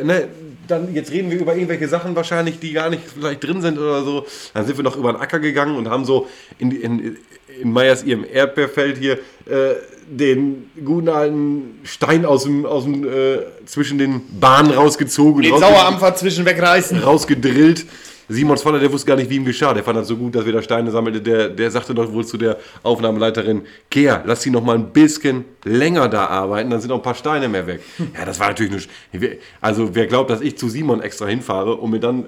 Ne, 0.02 0.28
dann 0.67 0.94
jetzt 0.94 1.11
reden 1.11 1.31
wir 1.31 1.38
über 1.38 1.55
irgendwelche 1.55 1.88
Sachen 1.88 2.17
wahrscheinlich, 2.17 2.58
die 2.58 2.72
gar 2.72 2.88
nicht 2.88 3.02
vielleicht 3.06 3.44
drin 3.44 3.61
sind 3.61 3.78
oder 3.78 4.02
so. 4.02 4.25
Dann 4.55 4.64
sind 4.64 4.78
wir 4.78 4.84
noch 4.84 4.96
über 4.96 5.12
den 5.12 5.20
Acker 5.20 5.40
gegangen 5.40 5.76
und 5.76 5.90
haben 5.90 6.06
so 6.06 6.26
in, 6.58 6.70
in, 6.70 7.19
in 7.60 7.72
Meyers 7.72 8.02
ihrem 8.02 8.24
Erdbeerfeld 8.30 8.98
hier 8.98 9.14
äh, 9.46 9.74
den 10.08 10.70
guten 10.84 11.08
alten 11.08 11.78
Stein 11.84 12.24
aus 12.24 12.44
dem, 12.44 12.66
aus 12.66 12.84
dem 12.84 13.04
äh, 13.06 13.38
zwischen 13.66 13.98
den 13.98 14.22
Bahnen 14.40 14.72
rausgezogen. 14.72 15.42
Den 15.42 15.56
Sauerampfer 15.58 16.14
zwischen 16.16 16.44
wegreißen. 16.44 16.98
rausgedrillt. 16.98 17.86
Simons 18.32 18.62
Vater, 18.62 18.78
der 18.78 18.92
wusste 18.92 19.08
gar 19.08 19.16
nicht, 19.16 19.28
wie 19.28 19.36
ihm 19.36 19.44
geschah. 19.44 19.74
Der 19.74 19.82
fand 19.82 19.98
das 19.98 20.06
so 20.06 20.16
gut, 20.16 20.36
dass 20.36 20.44
wir 20.46 20.52
da 20.52 20.62
Steine 20.62 20.92
sammelte. 20.92 21.20
Der, 21.20 21.48
der 21.48 21.68
sagte 21.70 21.92
doch 21.94 22.12
wohl 22.12 22.24
zu 22.24 22.36
der 22.38 22.58
Aufnahmeleiterin, 22.84 23.62
Kea, 23.90 24.22
lass 24.24 24.42
sie 24.42 24.50
noch 24.50 24.62
mal 24.62 24.76
ein 24.76 24.92
bisschen 24.92 25.44
länger 25.64 26.08
da 26.08 26.26
arbeiten, 26.26 26.70
dann 26.70 26.80
sind 26.80 26.90
noch 26.90 26.98
ein 26.98 27.02
paar 27.02 27.16
Steine 27.16 27.48
mehr 27.48 27.66
weg. 27.66 27.80
Ja, 28.16 28.24
das 28.24 28.38
war 28.38 28.46
natürlich 28.48 28.70
nur... 28.70 29.20
sch- 29.20 29.36
Also 29.60 29.96
wer 29.96 30.06
glaubt, 30.06 30.30
dass 30.30 30.40
ich 30.42 30.56
zu 30.56 30.68
Simon 30.68 31.02
extra 31.02 31.26
hinfahre 31.26 31.74
und 31.74 31.90
mir 31.90 31.98
dann 31.98 32.26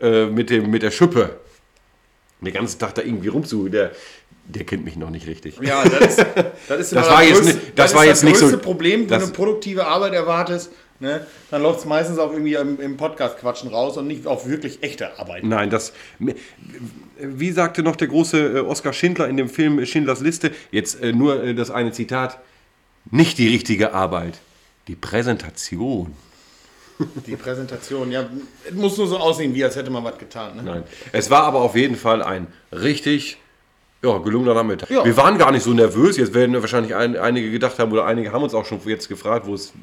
äh, 0.00 0.26
mit, 0.26 0.50
dem, 0.50 0.68
mit 0.70 0.82
der 0.82 0.90
Schippe 0.90 1.38
den 2.46 2.54
ganzen 2.54 2.78
Tag 2.78 2.94
da 2.94 3.02
irgendwie 3.02 3.28
rumzu... 3.28 3.68
Der, 3.68 3.92
der 4.46 4.64
kennt 4.64 4.84
mich 4.84 4.96
noch 4.96 5.10
nicht 5.10 5.28
richtig. 5.28 5.60
Ja, 5.62 5.84
das 5.84 6.16
ist, 6.18 6.26
das 6.68 6.80
ist 6.80 6.92
immer 6.94 7.02
war 7.08 7.22
jetzt 7.22 7.42
größte, 7.42 7.54
nicht- 7.54 7.78
das 7.78 7.94
war 7.94 8.04
jetzt 8.04 8.24
nicht 8.24 8.36
so- 8.36 8.46
größte 8.46 8.58
Problem, 8.58 9.02
wenn 9.08 9.18
du 9.20 9.24
eine 9.26 9.32
produktive 9.32 9.86
Arbeit 9.86 10.12
erwartest. 10.14 10.70
Ne, 11.02 11.24
dann 11.50 11.62
läuft 11.62 11.78
es 11.80 11.84
meistens 11.86 12.18
auch 12.18 12.30
irgendwie 12.30 12.54
im, 12.54 12.78
im 12.78 12.98
Podcast-Quatschen 12.98 13.70
raus 13.70 13.96
und 13.96 14.06
nicht 14.06 14.26
auf 14.26 14.46
wirklich 14.46 14.82
echte 14.82 15.18
Arbeit. 15.18 15.44
Nein, 15.44 15.70
das. 15.70 15.94
Wie 17.18 17.52
sagte 17.52 17.82
noch 17.82 17.96
der 17.96 18.08
große 18.08 18.58
äh, 18.58 18.60
Oskar 18.60 18.92
Schindler 18.92 19.26
in 19.28 19.38
dem 19.38 19.48
Film 19.48 19.86
Schindlers 19.86 20.20
Liste, 20.20 20.50
jetzt 20.72 21.02
äh, 21.02 21.12
nur 21.14 21.42
äh, 21.42 21.54
das 21.54 21.70
eine 21.70 21.92
Zitat: 21.92 22.38
Nicht 23.10 23.38
die 23.38 23.48
richtige 23.48 23.94
Arbeit, 23.94 24.34
die 24.88 24.94
Präsentation. 24.96 26.12
Die 27.26 27.36
Präsentation, 27.36 28.10
ja, 28.10 28.28
es 28.64 28.74
muss 28.74 28.96
nur 28.98 29.06
so 29.06 29.18
aussehen, 29.18 29.54
wie 29.54 29.64
als 29.64 29.76
hätte 29.76 29.90
man 29.90 30.04
was 30.04 30.18
getan. 30.18 30.56
Ne? 30.56 30.62
Nein. 30.62 30.84
Es 31.12 31.30
war 31.30 31.44
aber 31.44 31.60
auf 31.60 31.74
jeden 31.76 31.96
Fall 31.96 32.22
ein 32.22 32.46
richtig. 32.72 33.38
Ja, 34.02 34.16
gelungener 34.18 34.54
Nachmittag. 34.54 34.90
Ja. 34.90 35.04
Wir 35.04 35.16
waren 35.16 35.36
gar 35.36 35.52
nicht 35.52 35.62
so 35.62 35.72
nervös. 35.74 36.16
Jetzt 36.16 36.32
werden 36.32 36.58
wahrscheinlich 36.58 36.94
ein, 36.94 37.16
einige 37.16 37.50
gedacht 37.50 37.78
haben, 37.78 37.92
oder 37.92 38.06
einige 38.06 38.32
haben 38.32 38.42
uns 38.42 38.54
auch 38.54 38.64
schon 38.64 38.80
jetzt 38.86 39.08
gefragt, 39.08 39.46
wo 39.46 39.54
es, 39.54 39.74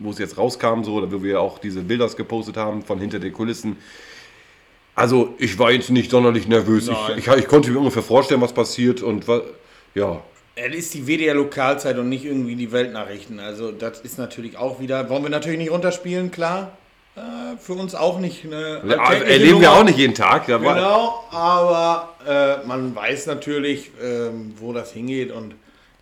wo 0.00 0.10
es 0.10 0.18
jetzt 0.18 0.36
rauskam, 0.36 0.82
so, 0.82 0.94
oder 0.94 1.12
wo 1.12 1.22
wir 1.22 1.40
auch 1.40 1.58
diese 1.58 1.82
Bilder 1.82 2.08
gepostet 2.08 2.56
haben 2.56 2.82
von 2.82 2.98
hinter 2.98 3.20
den 3.20 3.32
Kulissen. 3.32 3.76
Also, 4.94 5.34
ich 5.38 5.58
war 5.58 5.70
jetzt 5.70 5.90
nicht 5.90 6.10
sonderlich 6.10 6.48
nervös. 6.48 6.88
Ich, 6.88 7.16
ich, 7.16 7.28
ich 7.28 7.48
konnte 7.48 7.70
mir 7.70 7.78
ungefähr 7.78 8.02
vorstellen, 8.02 8.40
was 8.40 8.52
passiert 8.52 9.02
und 9.02 9.24
ja. 9.94 10.20
Es 10.54 10.74
ist 10.74 10.94
die 10.94 11.06
WDR 11.06 11.34
Lokalzeit 11.34 11.96
und 11.98 12.08
nicht 12.08 12.24
irgendwie 12.24 12.56
die 12.56 12.72
Weltnachrichten. 12.72 13.40
Also 13.40 13.72
das 13.72 14.00
ist 14.00 14.18
natürlich 14.18 14.56
auch 14.58 14.80
wieder, 14.80 15.08
wollen 15.08 15.22
wir 15.22 15.30
natürlich 15.30 15.58
nicht 15.58 15.70
runterspielen, 15.70 16.30
klar. 16.30 16.72
Äh, 17.16 17.56
für 17.58 17.74
uns 17.74 17.94
auch 17.94 18.18
nicht 18.18 18.44
eine 18.44 18.80
Also, 18.98 19.24
erleben 19.24 19.60
wir 19.60 19.68
Nummer. 19.68 19.80
auch 19.80 19.84
nicht 19.84 19.98
jeden 19.98 20.14
Tag. 20.14 20.48
War- 20.48 20.58
Genau, 20.74 21.24
aber 21.30 22.08
äh, 22.26 22.66
man 22.66 22.94
weiß 22.94 23.26
natürlich, 23.26 23.90
ähm, 24.02 24.52
wo 24.58 24.72
das 24.72 24.92
hingeht 24.92 25.30
und 25.32 25.54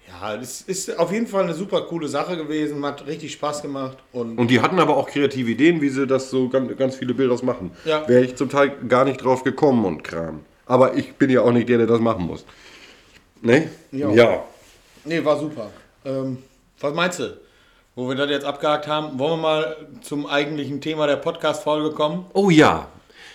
ja, 0.09 0.35
es 0.35 0.61
ist 0.63 0.99
auf 0.99 1.13
jeden 1.13 1.29
Fall 1.29 1.45
eine 1.45 1.55
super 1.55 1.83
coole 1.83 2.09
Sache 2.09 2.37
gewesen, 2.37 2.85
hat 2.85 3.07
richtig 3.07 3.33
Spaß 3.33 3.63
gemacht 3.63 3.99
und, 4.13 4.37
Und 4.39 4.51
die 4.51 4.61
hatten 4.61 4.81
aber 4.81 4.97
auch 4.97 5.09
kreative 5.09 5.51
Ideen, 5.53 5.81
wie 5.81 5.89
sie 5.89 6.07
das 6.09 6.31
so 6.31 6.49
ganz, 6.49 6.77
ganz 6.77 6.97
viele 6.97 7.15
Bilder 7.15 7.37
machen. 7.45 7.71
Ja. 7.85 8.09
Wäre 8.09 8.25
ich 8.25 8.35
zum 8.35 8.49
Teil 8.49 8.73
gar 8.89 9.05
nicht 9.05 9.23
drauf 9.25 9.45
gekommen 9.45 9.85
und 9.85 10.03
Kram. 10.03 10.41
Aber 10.67 10.97
ich 10.97 11.15
bin 11.15 11.31
ja 11.31 11.43
auch 11.43 11.53
nicht 11.53 11.69
der, 11.69 11.79
der 11.79 11.87
das 11.87 12.01
machen 12.01 12.27
muss. 12.27 12.45
Ne? 13.43 13.69
Ja. 13.93 14.11
ja. 14.11 14.45
nee, 15.05 15.25
war 15.25 15.39
super. 15.39 15.71
Ähm, 16.05 16.39
was 16.81 16.95
meinst 16.95 17.19
du? 17.19 17.37
Wo 17.95 18.09
wir 18.09 18.15
das 18.15 18.31
jetzt 18.31 18.45
abgehakt 18.45 18.87
haben, 18.87 19.19
wollen 19.19 19.33
wir 19.33 19.37
mal 19.43 19.77
zum 20.03 20.27
eigentlichen 20.27 20.81
Thema 20.81 21.07
der 21.07 21.17
Podcast-Folge 21.17 21.91
kommen? 21.91 22.27
Oh 22.33 22.51
ja. 22.51 22.89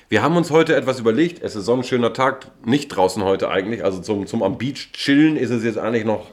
Wir 0.07 0.21
haben 0.21 0.37
uns 0.37 0.51
heute 0.51 0.75
etwas 0.75 0.99
überlegt. 0.99 1.41
Es 1.43 1.55
ist 1.55 1.65
so 1.65 1.73
ein 1.73 1.83
schöner 1.83 2.13
Tag, 2.13 2.47
nicht 2.63 2.89
draußen 2.89 3.23
heute 3.23 3.49
eigentlich. 3.49 3.83
Also 3.83 4.01
zum, 4.01 4.27
zum 4.27 4.43
am 4.43 4.57
Beach 4.57 4.91
chillen 4.93 5.35
ist 5.35 5.49
es 5.49 5.63
jetzt 5.63 5.79
eigentlich 5.79 6.05
noch 6.05 6.27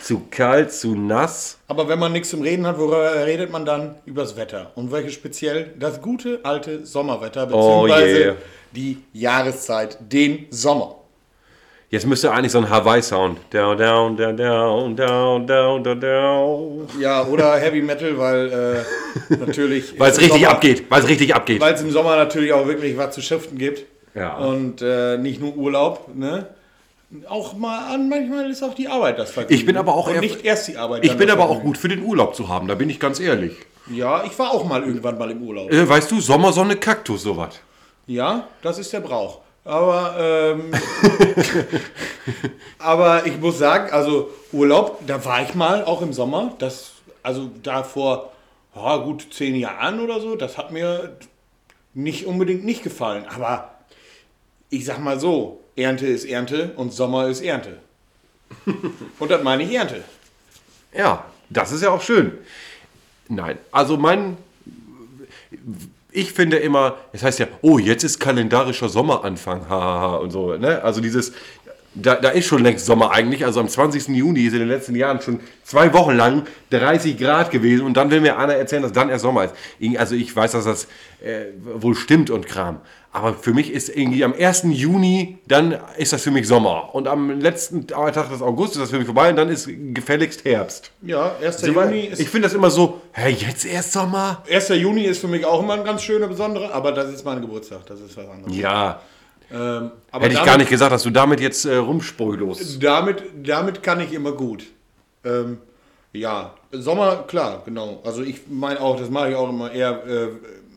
zu 0.00 0.22
kalt, 0.30 0.72
zu 0.72 0.94
nass. 0.94 1.58
Aber 1.68 1.88
wenn 1.88 1.98
man 1.98 2.12
nichts 2.12 2.30
zum 2.30 2.42
Reden 2.42 2.66
hat, 2.66 2.78
worüber 2.78 3.26
redet 3.26 3.50
man 3.50 3.64
dann? 3.64 3.96
Übers 4.04 4.36
Wetter. 4.36 4.72
Und 4.74 4.92
welches 4.92 5.14
speziell? 5.14 5.74
Das 5.78 6.00
gute 6.00 6.40
alte 6.44 6.86
Sommerwetter, 6.86 7.48
Oh 7.52 7.82
beziehungsweise 7.82 8.18
yeah. 8.18 8.36
die 8.74 8.98
Jahreszeit, 9.12 9.98
den 10.00 10.46
Sommer. 10.50 10.95
Jetzt 11.96 12.04
müsste 12.04 12.30
eigentlich 12.30 12.52
so 12.52 12.58
ein 12.58 12.68
Hawaii-Sound. 12.68 13.38
Down, 13.48 13.78
down, 13.78 14.14
down, 14.18 14.36
down, 14.36 14.94
down, 14.96 15.46
down, 15.46 15.82
down, 15.82 15.98
down. 15.98 16.86
Ja, 17.00 17.24
oder 17.24 17.56
Heavy 17.56 17.80
Metal, 17.80 18.18
weil 18.18 18.84
äh, 19.30 19.34
natürlich. 19.46 19.98
Weil 19.98 20.10
es 20.10 20.18
richtig 20.20 20.42
Sommer- 20.42 20.50
abgeht. 20.50 20.84
Weil 20.90 21.00
es 21.00 21.08
richtig 21.08 21.34
abgeht. 21.34 21.58
Weil 21.58 21.72
es 21.72 21.80
im 21.80 21.90
Sommer 21.90 22.16
natürlich 22.16 22.52
auch 22.52 22.66
wirklich 22.66 22.98
was 22.98 23.14
zu 23.14 23.22
schiften 23.22 23.56
gibt. 23.56 23.86
Ja. 24.14 24.36
Und 24.36 24.82
äh, 24.82 25.16
nicht 25.16 25.40
nur 25.40 25.56
Urlaub, 25.56 26.14
ne? 26.14 26.48
Auch 27.30 27.54
mal 27.56 27.94
an, 27.94 28.10
manchmal 28.10 28.50
ist 28.50 28.62
auch 28.62 28.74
die 28.74 28.88
Arbeit 28.88 29.18
das 29.18 29.30
Vergnügen. 29.30 29.58
Ich 29.58 29.64
bin 29.64 29.78
aber 29.78 29.94
auch 29.94 30.10
Und 30.10 30.20
nicht 30.20 30.44
erst 30.44 30.68
die 30.68 30.76
Arbeit. 30.76 31.02
Ich 31.02 31.16
bin 31.16 31.30
aber 31.30 31.48
auch 31.48 31.62
gut 31.62 31.78
für 31.78 31.88
den 31.88 32.02
Urlaub 32.02 32.34
zu 32.36 32.50
haben, 32.50 32.68
da 32.68 32.74
bin 32.74 32.90
ich 32.90 33.00
ganz 33.00 33.20
ehrlich. 33.20 33.52
Ja, 33.90 34.22
ich 34.26 34.38
war 34.38 34.50
auch 34.50 34.66
mal 34.66 34.82
irgendwann 34.82 35.16
mal 35.16 35.30
im 35.30 35.40
Urlaub. 35.42 35.72
Äh, 35.72 35.88
weißt 35.88 36.10
du, 36.10 36.20
Sommersonne, 36.20 36.76
Kaktus, 36.76 37.22
sowas. 37.22 37.58
Ja, 38.06 38.48
das 38.60 38.78
ist 38.78 38.92
der 38.92 39.00
Brauch. 39.00 39.45
Aber, 39.66 40.14
ähm, 40.16 40.70
aber 42.78 43.26
ich 43.26 43.36
muss 43.38 43.58
sagen, 43.58 43.92
also 43.92 44.30
Urlaub, 44.52 45.04
da 45.06 45.24
war 45.24 45.42
ich 45.42 45.56
mal 45.56 45.84
auch 45.84 46.02
im 46.02 46.12
Sommer. 46.12 46.54
Das, 46.58 46.92
also 47.24 47.50
da 47.64 47.82
vor 47.82 48.32
ja, 48.76 48.96
gut 48.98 49.26
zehn 49.32 49.56
Jahren 49.56 49.98
oder 49.98 50.20
so, 50.20 50.36
das 50.36 50.56
hat 50.56 50.70
mir 50.70 51.16
nicht 51.94 52.26
unbedingt 52.26 52.64
nicht 52.64 52.84
gefallen. 52.84 53.24
Aber 53.26 53.74
ich 54.70 54.84
sag 54.84 55.00
mal 55.00 55.18
so, 55.18 55.60
Ernte 55.74 56.06
ist 56.06 56.26
Ernte 56.26 56.72
und 56.76 56.92
Sommer 56.92 57.26
ist 57.26 57.40
Ernte. 57.40 57.78
und 59.18 59.30
das 59.30 59.42
meine 59.42 59.64
ich 59.64 59.74
Ernte. 59.74 60.04
Ja, 60.96 61.24
das 61.50 61.72
ist 61.72 61.82
ja 61.82 61.90
auch 61.90 62.02
schön. 62.02 62.38
Nein, 63.28 63.58
also 63.72 63.96
mein. 63.96 64.36
Ich 66.16 66.32
finde 66.32 66.56
immer, 66.56 66.96
es 67.12 67.22
heißt 67.22 67.40
ja, 67.40 67.46
oh, 67.60 67.78
jetzt 67.78 68.02
ist 68.02 68.18
kalendarischer 68.18 68.88
Sommeranfang, 68.88 69.68
hahaha 69.68 70.16
und 70.16 70.30
so. 70.30 70.56
Ne? 70.56 70.82
Also 70.82 71.02
dieses, 71.02 71.32
da, 71.96 72.14
da 72.14 72.28
ist 72.28 72.46
schon 72.46 72.62
längst 72.62 72.86
Sommer 72.86 73.10
eigentlich. 73.10 73.44
Also 73.44 73.60
am 73.60 73.68
20. 73.68 74.08
Juni 74.08 74.42
ist 74.42 74.52
in 74.52 74.60
den 74.60 74.68
letzten 74.68 74.94
Jahren 74.94 75.20
schon 75.20 75.40
zwei 75.64 75.92
Wochen 75.92 76.14
lang 76.14 76.46
30 76.70 77.18
Grad 77.18 77.50
gewesen 77.50 77.86
und 77.86 77.96
dann 77.96 78.10
will 78.10 78.20
mir 78.20 78.38
einer 78.38 78.54
erzählen, 78.54 78.82
dass 78.82 78.92
dann 78.92 79.08
erst 79.08 79.22
Sommer 79.22 79.44
ist. 79.44 79.54
Also 79.98 80.14
ich 80.14 80.34
weiß, 80.34 80.52
dass 80.52 80.64
das 80.64 80.84
äh, 81.24 81.46
wohl 81.62 81.94
stimmt 81.94 82.30
und 82.30 82.46
Kram. 82.46 82.80
Aber 83.12 83.32
für 83.32 83.54
mich 83.54 83.72
ist 83.72 83.88
irgendwie 83.88 84.22
am 84.24 84.34
1. 84.34 84.64
Juni, 84.72 85.38
dann 85.48 85.78
ist 85.96 86.12
das 86.12 86.22
für 86.22 86.30
mich 86.30 86.46
Sommer. 86.46 86.94
Und 86.94 87.08
am 87.08 87.40
letzten 87.40 87.86
Tag 87.86 88.12
des 88.12 88.42
August 88.42 88.74
ist 88.74 88.82
das 88.82 88.90
für 88.90 88.98
mich 88.98 89.06
vorbei 89.06 89.30
und 89.30 89.36
dann 89.36 89.48
ist 89.48 89.70
gefälligst 89.94 90.44
Herbst. 90.44 90.90
Ja, 91.00 91.34
1. 91.42 91.62
So, 91.62 91.68
Juni 91.68 92.00
ist 92.00 92.20
ich 92.20 92.28
finde 92.28 92.48
das 92.48 92.54
immer 92.54 92.68
so, 92.68 93.00
hä, 93.12 93.30
jetzt 93.30 93.64
erst 93.64 93.92
Sommer? 93.92 94.42
1. 94.50 94.68
Juni 94.68 95.04
ist 95.04 95.22
für 95.22 95.28
mich 95.28 95.46
auch 95.46 95.62
immer 95.62 95.74
ein 95.74 95.84
ganz 95.84 96.02
schöner, 96.02 96.26
besonderer, 96.26 96.74
aber 96.74 96.92
das 96.92 97.10
ist 97.10 97.24
mein 97.24 97.40
Geburtstag, 97.40 97.86
das 97.86 98.00
ist 98.00 98.14
was 98.18 98.28
anderes. 98.28 98.54
Ja, 98.54 99.00
Ähm, 99.52 99.90
hätte 100.10 100.26
ich 100.28 100.34
damit, 100.34 100.46
gar 100.46 100.58
nicht 100.58 100.70
gesagt, 100.70 100.92
dass 100.92 101.02
du 101.02 101.10
damit 101.10 101.40
jetzt 101.40 101.64
äh, 101.64 101.76
rumsprühlos. 101.76 102.78
Damit, 102.78 103.22
damit 103.42 103.82
kann 103.82 104.00
ich 104.00 104.12
immer 104.12 104.32
gut. 104.32 104.64
Ähm, 105.24 105.58
ja, 106.12 106.54
Sommer, 106.72 107.24
klar, 107.26 107.62
genau. 107.64 108.00
Also 108.04 108.22
ich 108.22 108.40
meine 108.48 108.80
auch, 108.80 108.98
das 108.98 109.10
mache 109.10 109.30
ich 109.30 109.36
auch 109.36 109.48
immer 109.48 109.70
eher, 109.70 110.04
äh, 110.06 110.28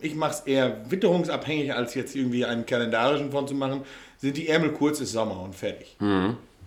ich 0.02 0.16
mache 0.16 0.32
es 0.32 0.40
eher 0.42 0.78
witterungsabhängig, 0.90 1.74
als 1.74 1.96
jetzt 1.96 2.16
irgendwie 2.16 2.46
einen 2.46 2.66
kalendarischen 2.66 3.32
von 3.32 3.48
zu 3.48 3.56
machen. 3.56 3.82
Sind 4.18 4.38
die 4.38 4.50
Ärmel 4.50 4.72
kurz, 4.72 5.00
ist 5.00 5.14
Sommer 5.14 5.42
und 5.42 5.56
fertig. 5.56 5.96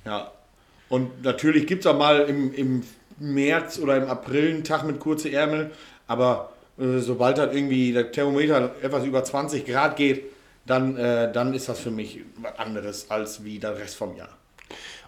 Ja. 0.04 0.32
Und 0.88 1.22
natürlich 1.22 1.66
gibt 1.66 1.84
es 1.84 1.90
auch 1.90 1.96
mal 1.96 2.20
im, 2.22 2.52
im 2.54 2.82
März 3.18 3.78
oder 3.78 3.96
im 3.96 4.08
April 4.08 4.50
einen 4.50 4.64
Tag 4.64 4.84
mit 4.84 5.00
kurzen 5.00 5.32
Ärmel, 5.32 5.70
aber 6.06 6.52
äh, 6.78 6.98
sobald 6.98 7.38
dann 7.38 7.52
irgendwie 7.52 7.92
der 7.92 8.10
Thermometer 8.10 8.74
etwas 8.82 9.04
über 9.04 9.22
20 9.22 9.64
Grad 9.64 9.96
geht, 9.96 10.24
dann, 10.66 10.96
äh, 10.96 11.32
dann 11.32 11.54
ist 11.54 11.68
das 11.68 11.80
für 11.80 11.90
mich 11.90 12.20
was 12.36 12.58
anderes 12.58 13.10
als 13.10 13.44
wie 13.44 13.58
der 13.58 13.76
Rest 13.78 13.96
vom 13.96 14.16
Jahr. 14.16 14.36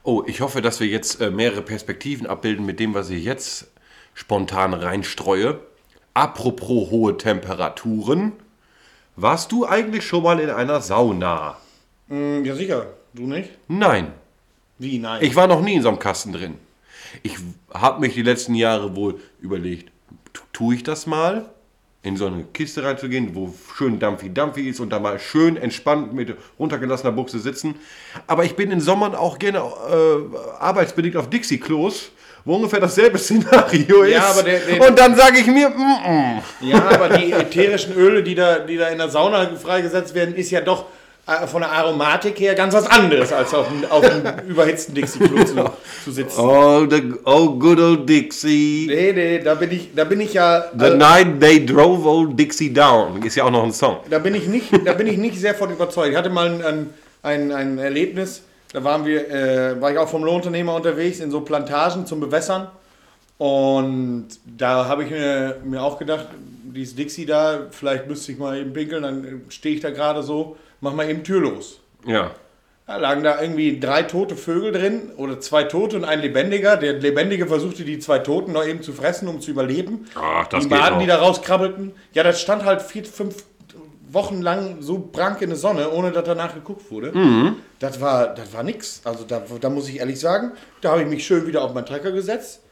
Oh, 0.02 0.22
ich 0.26 0.40
hoffe, 0.40 0.60
dass 0.60 0.80
wir 0.80 0.86
jetzt 0.86 1.20
äh, 1.20 1.30
mehrere 1.30 1.62
Perspektiven 1.62 2.26
abbilden 2.26 2.66
mit 2.66 2.80
dem, 2.80 2.94
was 2.94 3.08
ich 3.10 3.24
jetzt 3.24 3.68
spontan 4.14 4.74
reinstreue. 4.74 5.60
Apropos 6.12 6.90
hohe 6.90 7.16
Temperaturen. 7.16 8.32
Warst 9.16 9.52
du 9.52 9.66
eigentlich 9.66 10.04
schon 10.06 10.22
mal 10.22 10.40
in 10.40 10.50
einer 10.50 10.80
Sauna? 10.80 11.56
Mm, 12.08 12.44
Ja, 12.44 12.54
sicher. 12.54 12.86
Du 13.12 13.26
nicht? 13.26 13.50
Nein. 13.68 14.12
Wie, 14.78 14.98
nein? 14.98 15.22
Ich 15.22 15.36
war 15.36 15.46
noch 15.46 15.60
nie 15.62 15.74
in 15.76 15.82
so 15.82 15.88
einem 15.88 16.00
Kasten 16.00 16.32
drin. 16.32 16.58
Ich 17.22 17.36
habe 17.72 18.00
mich 18.00 18.14
die 18.14 18.22
letzten 18.22 18.54
Jahre 18.56 18.96
wohl 18.96 19.20
überlegt, 19.40 19.92
tu- 20.32 20.42
tue 20.52 20.74
ich 20.74 20.82
das 20.82 21.06
mal? 21.06 21.48
In 22.04 22.18
so 22.18 22.26
eine 22.26 22.44
Kiste 22.52 22.84
reinzugehen, 22.84 23.34
wo 23.34 23.52
schön 23.76 23.98
dampfi-dampfi 23.98 24.68
ist 24.68 24.78
und 24.78 24.90
da 24.90 25.00
mal 25.00 25.18
schön 25.18 25.56
entspannt 25.56 26.12
mit 26.12 26.36
runtergelassener 26.58 27.12
Buchse 27.12 27.38
sitzen. 27.38 27.76
Aber 28.26 28.44
ich 28.44 28.54
bin 28.56 28.70
in 28.70 28.80
Sommern 28.82 29.14
auch 29.14 29.38
gerne 29.38 29.58
äh, 29.60 30.36
arbeitsbedingt 30.60 31.16
auf 31.16 31.30
Dixie-Klos, 31.30 32.10
wo 32.44 32.56
ungefähr 32.56 32.80
dasselbe 32.80 33.16
Szenario 33.26 34.02
ist. 34.02 34.12
Ja, 34.12 34.26
aber 34.26 34.42
der- 34.42 34.60
der- 34.60 34.86
und 34.86 34.98
dann 34.98 35.16
sage 35.16 35.38
ich 35.38 35.46
mir, 35.46 35.70
mm 35.70 35.72
-mm. 35.72 36.42
ja, 36.60 36.84
aber 36.90 37.08
die 37.16 37.32
ätherischen 37.32 37.94
Öle, 37.94 38.22
die 38.22 38.34
da, 38.34 38.58
die 38.58 38.76
da 38.76 38.88
in 38.88 38.98
der 38.98 39.08
Sauna 39.08 39.56
freigesetzt 39.56 40.14
werden, 40.14 40.34
ist 40.34 40.50
ja 40.50 40.60
doch 40.60 40.84
von 41.46 41.62
der 41.62 41.72
Aromatik 41.72 42.38
her 42.38 42.54
ganz 42.54 42.74
was 42.74 42.86
anderes, 42.86 43.32
als 43.32 43.54
auf 43.54 43.68
einem, 43.70 43.84
auf 43.86 44.04
einem 44.04 44.24
überhitzten 44.48 44.94
Dixie-Klo 44.94 45.44
zu, 45.44 45.54
zu 46.04 46.12
sitzen. 46.12 46.38
oh, 46.38 46.86
the, 46.88 47.14
oh, 47.24 47.50
good 47.58 47.80
old 47.80 48.08
Dixie. 48.08 48.86
Nee, 48.88 49.12
nee, 49.12 49.38
da 49.38 49.54
bin 49.54 49.70
ich, 49.70 49.94
da 49.94 50.04
bin 50.04 50.20
ich 50.20 50.34
ja. 50.34 50.66
The 50.78 50.84
also- 50.84 50.96
night 50.98 51.40
they 51.40 51.64
drove 51.64 52.06
old 52.06 52.38
Dixie 52.38 52.72
down. 52.72 53.22
Ist 53.22 53.36
ja 53.36 53.44
auch 53.44 53.50
noch 53.50 53.64
ein 53.64 53.72
Song. 53.72 53.98
Da 54.10 54.18
bin 54.18 54.34
ich 54.34 54.46
nicht, 54.46 54.68
da 54.86 54.92
bin 54.92 55.06
ich 55.06 55.16
nicht 55.16 55.38
sehr 55.40 55.54
von 55.54 55.70
überzeugt. 55.70 56.10
Ich 56.10 56.16
hatte 56.16 56.28
mal 56.28 56.46
ein, 56.46 56.62
ein, 56.62 56.90
ein, 57.22 57.52
ein 57.52 57.78
Erlebnis, 57.78 58.42
da 58.72 58.84
waren 58.84 59.06
wir, 59.06 59.30
äh, 59.30 59.80
war 59.80 59.92
ich 59.92 59.98
auch 59.98 60.08
vom 60.08 60.24
Lohnunternehmer 60.24 60.74
unterwegs 60.74 61.20
in 61.20 61.30
so 61.30 61.40
Plantagen 61.40 62.04
zum 62.06 62.20
Bewässern. 62.20 62.68
Und 63.44 64.28
da 64.46 64.88
habe 64.88 65.04
ich 65.04 65.10
mir, 65.10 65.56
mir 65.64 65.82
auch 65.82 65.98
gedacht, 65.98 66.28
dieses 66.74 66.96
Dixie 66.96 67.26
da, 67.26 67.66
vielleicht 67.72 68.08
müsste 68.08 68.32
ich 68.32 68.38
mal 68.38 68.56
eben 68.56 68.72
pinkeln, 68.72 69.02
dann 69.02 69.42
stehe 69.50 69.74
ich 69.74 69.82
da 69.82 69.90
gerade 69.90 70.22
so, 70.22 70.56
mach 70.80 70.94
mal 70.94 71.10
eben 71.10 71.24
Tür 71.24 71.42
los. 71.42 71.78
Ja. 72.06 72.30
Da 72.86 72.96
lagen 72.96 73.22
da 73.22 73.42
irgendwie 73.42 73.78
drei 73.78 74.04
tote 74.04 74.34
Vögel 74.34 74.72
drin 74.72 75.10
oder 75.18 75.40
zwei 75.40 75.64
tote 75.64 75.96
und 75.96 76.04
ein 76.04 76.22
lebendiger. 76.22 76.78
Der 76.78 76.94
lebendige 76.94 77.46
versuchte 77.46 77.84
die 77.84 77.98
zwei 77.98 78.18
toten 78.18 78.52
noch 78.52 78.64
eben 78.64 78.80
zu 78.80 78.94
fressen, 78.94 79.28
um 79.28 79.42
zu 79.42 79.50
überleben. 79.50 80.06
Ach, 80.14 80.46
das 80.46 80.64
die 80.64 80.70
Maden, 80.70 81.00
die 81.00 81.06
da 81.06 81.16
rauskrabbelten. 81.16 81.92
Ja, 82.14 82.22
das 82.22 82.40
stand 82.40 82.64
halt 82.64 82.80
vier, 82.80 83.04
fünf 83.04 83.44
Wochen 84.08 84.40
lang 84.40 84.78
so 84.80 85.10
brank 85.12 85.42
in 85.42 85.50
der 85.50 85.58
Sonne, 85.58 85.90
ohne 85.90 86.12
dass 86.12 86.24
danach 86.24 86.54
geguckt 86.54 86.90
wurde. 86.90 87.12
Mhm. 87.12 87.56
Das 87.78 88.00
war, 88.00 88.34
das 88.34 88.54
war 88.54 88.62
nix. 88.62 89.02
Also 89.04 89.24
da, 89.28 89.42
da 89.60 89.68
muss 89.68 89.86
ich 89.90 89.98
ehrlich 89.98 90.18
sagen, 90.18 90.52
da 90.80 90.92
habe 90.92 91.02
ich 91.02 91.08
mich 91.08 91.26
schön 91.26 91.46
wieder 91.46 91.60
auf 91.60 91.74
meinen 91.74 91.84
Trecker 91.84 92.10
gesetzt 92.10 92.62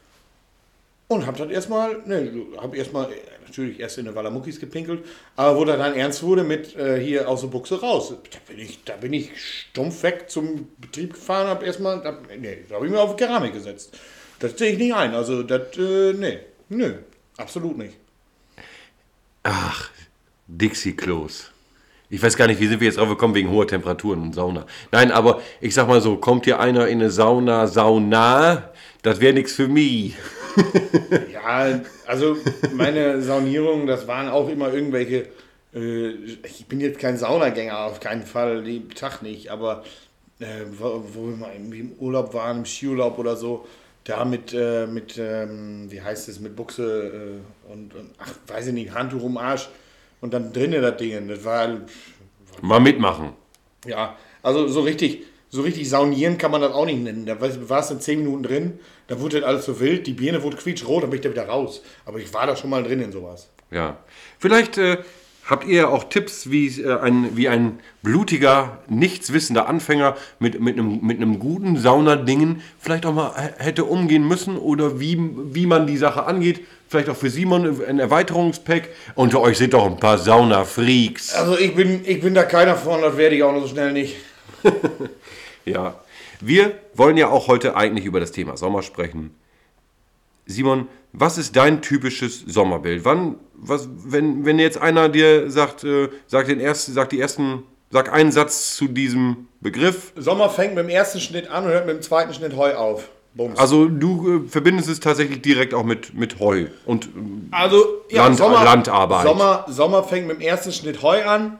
und 1.12 1.26
habe 1.26 1.38
dann 1.38 1.50
erstmal, 1.50 2.02
ne, 2.06 2.46
habe 2.58 2.76
erstmal 2.76 3.12
äh, 3.12 3.16
natürlich 3.46 3.80
erst 3.80 3.98
in 3.98 4.06
der 4.06 4.14
Wallamuckis 4.14 4.58
gepinkelt, 4.58 5.04
aber 5.36 5.58
wo 5.58 5.64
das 5.64 5.78
dann 5.78 5.94
ernst 5.94 6.22
wurde 6.22 6.44
mit 6.44 6.76
äh, 6.76 7.00
hier 7.00 7.28
aus 7.28 7.42
der 7.42 7.48
Buchse 7.48 7.80
raus, 7.80 8.14
da 8.30 8.38
bin 8.46 8.58
ich, 8.58 8.82
da 8.84 8.96
bin 8.96 9.12
ich 9.12 9.30
stumpf 9.36 10.02
weg 10.02 10.30
zum 10.30 10.68
Betrieb 10.78 11.14
gefahren, 11.14 11.48
habe 11.48 11.66
erstmal, 11.66 12.02
da, 12.02 12.18
nee, 12.38 12.64
da 12.68 12.76
habe 12.76 12.86
ich 12.86 12.92
mir 12.92 13.00
auf 13.00 13.16
Keramik 13.16 13.52
gesetzt. 13.52 13.98
Das 14.38 14.58
sehe 14.58 14.72
ich 14.72 14.78
nicht 14.78 14.94
ein, 14.94 15.14
also 15.14 15.42
das, 15.42 15.76
äh, 15.76 16.12
nee, 16.14 16.38
nö, 16.68 16.94
absolut 17.36 17.78
nicht. 17.78 17.94
Ach, 19.42 19.90
Dixie-Klos. 20.46 21.52
Ich 22.12 22.22
weiß 22.22 22.36
gar 22.36 22.46
nicht, 22.46 22.60
wie 22.60 22.66
sind 22.66 22.78
wir 22.80 22.86
jetzt 22.86 22.98
drauf 22.98 23.08
gekommen 23.08 23.34
wegen 23.34 23.48
hoher 23.48 23.66
Temperaturen 23.66 24.20
und 24.20 24.34
Sauna. 24.34 24.66
Nein, 24.90 25.10
aber 25.10 25.40
ich 25.62 25.72
sag 25.72 25.88
mal 25.88 26.02
so, 26.02 26.18
kommt 26.18 26.44
hier 26.44 26.60
einer 26.60 26.86
in 26.86 27.00
eine 27.00 27.10
Sauna, 27.10 27.66
Sauna, 27.66 28.70
das 29.00 29.18
wäre 29.18 29.32
nichts 29.32 29.52
für 29.52 29.66
mich. 29.66 30.14
Ja, 31.32 31.80
also 32.06 32.36
meine 32.74 33.20
Saunierungen, 33.20 33.86
das 33.86 34.06
waren 34.06 34.28
auch 34.28 34.48
immer 34.48 34.72
irgendwelche. 34.72 35.28
Äh, 35.74 36.10
ich 36.44 36.66
bin 36.66 36.80
jetzt 36.80 36.98
kein 36.98 37.16
Saunagänger, 37.18 37.78
auf 37.78 38.00
keinen 38.00 38.24
Fall, 38.24 38.62
den 38.62 38.90
Tag 38.90 39.22
nicht, 39.22 39.50
aber 39.50 39.84
äh, 40.40 40.64
wo, 40.78 41.04
wo 41.12 41.28
wir 41.28 41.36
mal 41.36 41.52
im 41.54 41.92
Urlaub 41.98 42.34
waren, 42.34 42.58
im 42.58 42.64
Skiurlaub 42.64 43.18
oder 43.18 43.36
so, 43.36 43.66
da 44.04 44.24
mit, 44.24 44.52
äh, 44.52 44.86
mit 44.86 45.16
ähm, 45.18 45.90
wie 45.90 46.00
heißt 46.00 46.28
es, 46.28 46.40
mit 46.40 46.56
Buchse 46.56 47.40
äh, 47.68 47.72
und, 47.72 47.94
und, 47.94 48.10
ach, 48.18 48.34
weiß 48.48 48.68
ich 48.68 48.74
nicht, 48.74 48.92
Handtuch 48.92 49.22
um 49.22 49.36
Arsch 49.36 49.68
und 50.20 50.34
dann 50.34 50.52
drinnen 50.52 50.82
das 50.82 50.96
Ding. 50.96 51.28
Das 51.28 51.44
war, 51.44 51.80
Mal 52.60 52.80
mitmachen. 52.80 53.32
ja, 53.86 54.16
also 54.42 54.68
so 54.68 54.80
richtig, 54.80 55.22
so 55.52 55.60
richtig 55.60 55.88
saunieren 55.88 56.38
kann 56.38 56.50
man 56.50 56.62
das 56.62 56.72
auch 56.72 56.86
nicht 56.86 57.02
nennen. 57.02 57.26
Da 57.26 57.38
war 57.40 57.78
es 57.78 57.88
dann 57.88 58.00
10 58.00 58.20
Minuten 58.20 58.42
drin, 58.42 58.80
da 59.06 59.20
wurde 59.20 59.40
das 59.40 59.48
alles 59.48 59.64
so 59.66 59.78
wild, 59.78 60.06
die 60.06 60.14
Birne 60.14 60.42
wurde 60.42 60.56
quietschrot, 60.56 61.02
dann 61.02 61.10
bin 61.10 61.18
ich 61.18 61.24
da 61.24 61.30
wieder 61.30 61.46
raus. 61.46 61.82
Aber 62.06 62.18
ich 62.18 62.32
war 62.32 62.46
da 62.46 62.56
schon 62.56 62.70
mal 62.70 62.82
drin 62.82 63.02
in 63.02 63.12
sowas. 63.12 63.50
Ja. 63.70 63.98
Vielleicht 64.38 64.78
äh, 64.78 64.96
habt 65.44 65.66
ihr 65.66 65.90
auch 65.90 66.04
Tipps, 66.04 66.50
wie, 66.50 66.68
äh, 66.80 66.98
ein, 66.98 67.36
wie 67.36 67.50
ein 67.50 67.80
blutiger, 68.02 68.78
nichtswissender 68.88 69.68
Anfänger 69.68 70.16
mit, 70.38 70.58
mit, 70.58 70.78
einem, 70.78 71.00
mit 71.02 71.18
einem 71.18 71.38
guten 71.38 71.76
Saunadingen 71.76 72.62
vielleicht 72.78 73.04
auch 73.04 73.12
mal 73.12 73.34
hätte 73.58 73.84
umgehen 73.84 74.26
müssen 74.26 74.56
oder 74.56 75.00
wie, 75.00 75.18
wie 75.52 75.66
man 75.66 75.86
die 75.86 75.98
Sache 75.98 76.24
angeht. 76.24 76.62
Vielleicht 76.88 77.10
auch 77.10 77.16
für 77.16 77.28
Simon 77.28 77.78
ein 77.86 77.98
Erweiterungspack. 77.98 78.88
Unter 79.16 79.42
euch 79.42 79.58
sind 79.58 79.74
doch 79.74 79.84
ein 79.84 79.98
paar 79.98 80.16
Sauna-Freaks. 80.16 81.34
Also 81.34 81.58
ich 81.58 81.74
bin, 81.74 82.00
ich 82.06 82.22
bin 82.22 82.32
da 82.32 82.44
keiner 82.44 82.74
von, 82.74 83.02
das 83.02 83.18
werde 83.18 83.36
ich 83.36 83.42
auch 83.42 83.52
noch 83.52 83.60
so 83.60 83.68
schnell 83.68 83.92
nicht. 83.92 84.16
Ja. 85.64 85.94
Wir 86.40 86.72
wollen 86.94 87.16
ja 87.16 87.28
auch 87.28 87.48
heute 87.48 87.76
eigentlich 87.76 88.04
über 88.04 88.20
das 88.20 88.32
Thema 88.32 88.56
Sommer 88.56 88.82
sprechen. 88.82 89.34
Simon, 90.46 90.88
was 91.12 91.38
ist 91.38 91.54
dein 91.56 91.82
typisches 91.82 92.40
Sommerbild? 92.40 93.04
Wann, 93.04 93.36
was, 93.54 93.88
wenn, 94.04 94.44
wenn 94.44 94.58
jetzt 94.58 94.78
einer 94.78 95.08
dir 95.08 95.50
sagt, 95.50 95.84
äh, 95.84 96.08
sagt 96.26 96.48
den 96.48 96.58
ersten, 96.60 96.92
sagt 96.92 97.12
die 97.12 97.20
ersten, 97.20 97.62
sag 97.90 98.12
einen 98.12 98.32
Satz 98.32 98.74
zu 98.76 98.88
diesem 98.88 99.46
Begriff. 99.60 100.12
Sommer 100.16 100.48
fängt 100.50 100.74
mit 100.74 100.84
dem 100.84 100.90
ersten 100.90 101.20
Schnitt 101.20 101.48
an 101.48 101.64
und 101.64 101.70
hört 101.70 101.86
mit 101.86 101.94
dem 101.96 102.02
zweiten 102.02 102.34
Schnitt 102.34 102.56
Heu 102.56 102.74
auf. 102.74 103.08
Bums. 103.34 103.58
Also 103.58 103.86
du 103.88 104.44
äh, 104.44 104.48
verbindest 104.48 104.90
es 104.90 105.00
tatsächlich 105.00 105.40
direkt 105.40 105.72
auch 105.72 105.84
mit, 105.84 106.12
mit 106.12 106.38
Heu 106.38 106.66
und 106.84 107.06
ähm, 107.16 107.48
Also, 107.50 108.02
Land- 108.10 108.38
Landarbeit. 108.40 109.26
Sommer, 109.26 109.64
Sommer 109.68 110.04
fängt 110.04 110.26
mit 110.26 110.36
dem 110.38 110.42
ersten 110.42 110.70
Schnitt 110.70 111.02
Heu 111.02 111.24
an 111.24 111.58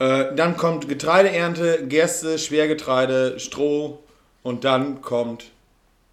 Äh, 0.00 0.34
dann 0.34 0.56
kommt 0.56 0.88
Getreideernte, 0.88 1.86
Gerste, 1.86 2.38
Schwergetreide, 2.38 3.38
Stroh 3.38 3.98
und 4.42 4.64
dann 4.64 5.02
kommt 5.02 5.44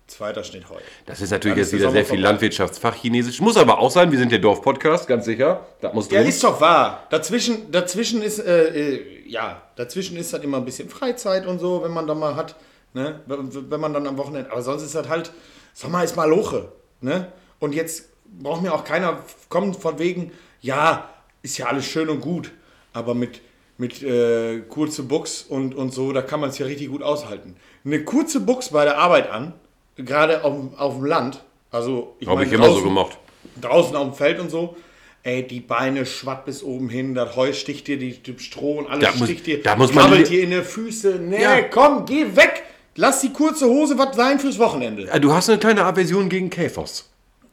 zweiter 0.08 0.44
Schnitt 0.44 0.70
Heu. 0.70 0.76
Das 1.06 1.22
ist 1.22 1.32
natürlich 1.32 1.54
Dann 1.54 1.60
jetzt 1.60 1.74
ist 1.74 1.80
wieder 1.80 1.92
sehr 1.92 2.06
viel. 2.06 2.20
Landwirtschaftsfachchinesisch. 2.20 3.40
Muss 3.40 3.56
aber 3.56 3.80
auch 3.80 3.90
sein, 3.90 4.12
wir 4.12 4.20
sind 4.20 4.32
der 4.32 4.40
Dorf-Podcast, 4.40 5.08
ganz 5.08 5.24
sicher. 5.24 5.66
Das 5.82 5.94
muss 5.94 6.12
Ja, 6.12 6.20
ist 6.22 6.44
doch 6.44 6.60
wahr. 6.60 7.08
Dazwischen, 7.10 7.72
dazwischen 7.72 8.22
ist, 8.22 8.40
äh, 8.40 8.68
äh, 8.68 9.30
ja, 9.30 9.62
dazwischen 9.78 10.18
ist 10.18 10.34
halt 10.34 10.44
immer 10.44 10.58
ein 10.58 10.66
bisschen 10.66 10.90
Freizeit 10.90 11.46
und 11.46 11.60
so, 11.60 11.82
wenn 11.84 11.92
man 11.92 12.08
dann 12.08 12.20
mal 12.20 12.36
hat, 12.36 12.56
ne? 12.94 13.22
Wenn 13.26 13.72
wenn 13.72 13.80
man 13.80 13.94
dann 13.94 14.06
am 14.06 14.18
Wochenende, 14.18 14.52
aber 14.52 14.62
sonst 14.62 14.84
ist 14.84 14.96
das 14.96 15.08
halt, 15.08 15.32
Sommer 15.74 16.04
ist 16.04 16.16
mal 16.18 16.30
Loche, 16.30 16.72
ne? 17.00 17.32
Und 17.60 17.74
jetzt 17.74 18.10
braucht 18.26 18.62
mir 18.62 18.74
auch 18.74 18.84
keiner 18.84 19.20
kommen 19.48 19.74
von 19.74 19.98
wegen, 20.00 20.32
ja, 20.62 21.10
ist 21.42 21.58
ja 21.58 21.68
alles 21.68 21.86
schön 21.86 22.10
und 22.10 22.20
gut, 22.22 22.52
aber 22.94 23.14
mit, 23.14 23.42
mit 23.78 24.02
äh, 24.04 24.60
kurze 24.70 25.04
Buchs 25.04 25.44
und, 25.48 25.76
und 25.76 25.94
so, 25.94 26.12
da 26.12 26.22
kann 26.22 26.40
man 26.40 26.50
es 26.50 26.58
ja 26.58 26.66
richtig 26.66 26.90
gut 26.90 27.04
aushalten. 27.04 27.56
Eine 27.86 28.04
kurze 28.04 28.40
Buchs 28.40 28.70
bei 28.70 28.84
der 28.86 28.98
Arbeit 28.98 29.30
an, 29.30 29.54
gerade 29.96 30.44
auf, 30.44 30.54
dem- 30.56 30.76
auf 30.78 30.96
dem 30.96 31.06
Land, 31.06 31.44
also 31.72 32.16
ich 32.20 32.28
Habe 32.28 32.44
ich 32.46 32.52
immer 32.52 32.66
so 32.70 32.78
draußen- 32.80 32.84
gemacht. 32.84 33.18
draußen 33.62 33.96
auf 33.96 34.08
dem 34.10 34.14
Feld 34.16 34.40
und 34.40 34.50
so. 34.50 34.76
Ey, 35.24 35.46
die 35.46 35.60
Beine 35.60 36.06
schwatt 36.06 36.46
bis 36.46 36.64
oben 36.64 36.90
hin, 36.90 37.14
das 37.14 37.36
Heu 37.36 37.52
sticht 37.54 37.88
dir, 37.88 37.98
die, 37.98 38.14
die 38.14 38.40
Stroh 38.40 38.80
und 38.80 38.88
alles 38.88 39.04
Da 39.04 39.12
muss- 39.18 39.28
sticht 39.28 39.46
dir, 39.46 39.62
da 39.62 39.76
muss 39.76 39.94
man 39.94 40.12
dir 40.24 40.42
in 40.44 40.52
die 40.52 40.62
Füße. 40.62 41.20
Nee, 41.22 41.42
Ja. 41.42 41.62
komm, 41.64 42.06
geh 42.06 42.26
weg! 42.36 42.64
Lass 42.96 43.22
die 43.22 43.32
kurze 43.32 43.68
Hose 43.68 43.98
was 44.00 44.16
sein 44.16 44.40
fürs 44.40 44.58
Wochenende. 44.58 45.08
Äh, 45.12 45.20
Du 45.20 45.32
hast 45.34 45.50
eine 45.50 45.60
kleine 45.60 45.84
Aversion 45.84 46.30
gegen 46.30 46.50
Käfers. 46.50 47.10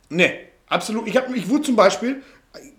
Nee, 0.09 0.31
absolut. 0.69 1.07
Ich, 1.07 1.17
hab, 1.17 1.35
ich 1.35 1.49
wurde 1.51 1.65
zum 1.65 1.77
Beispiel, 1.77 2.23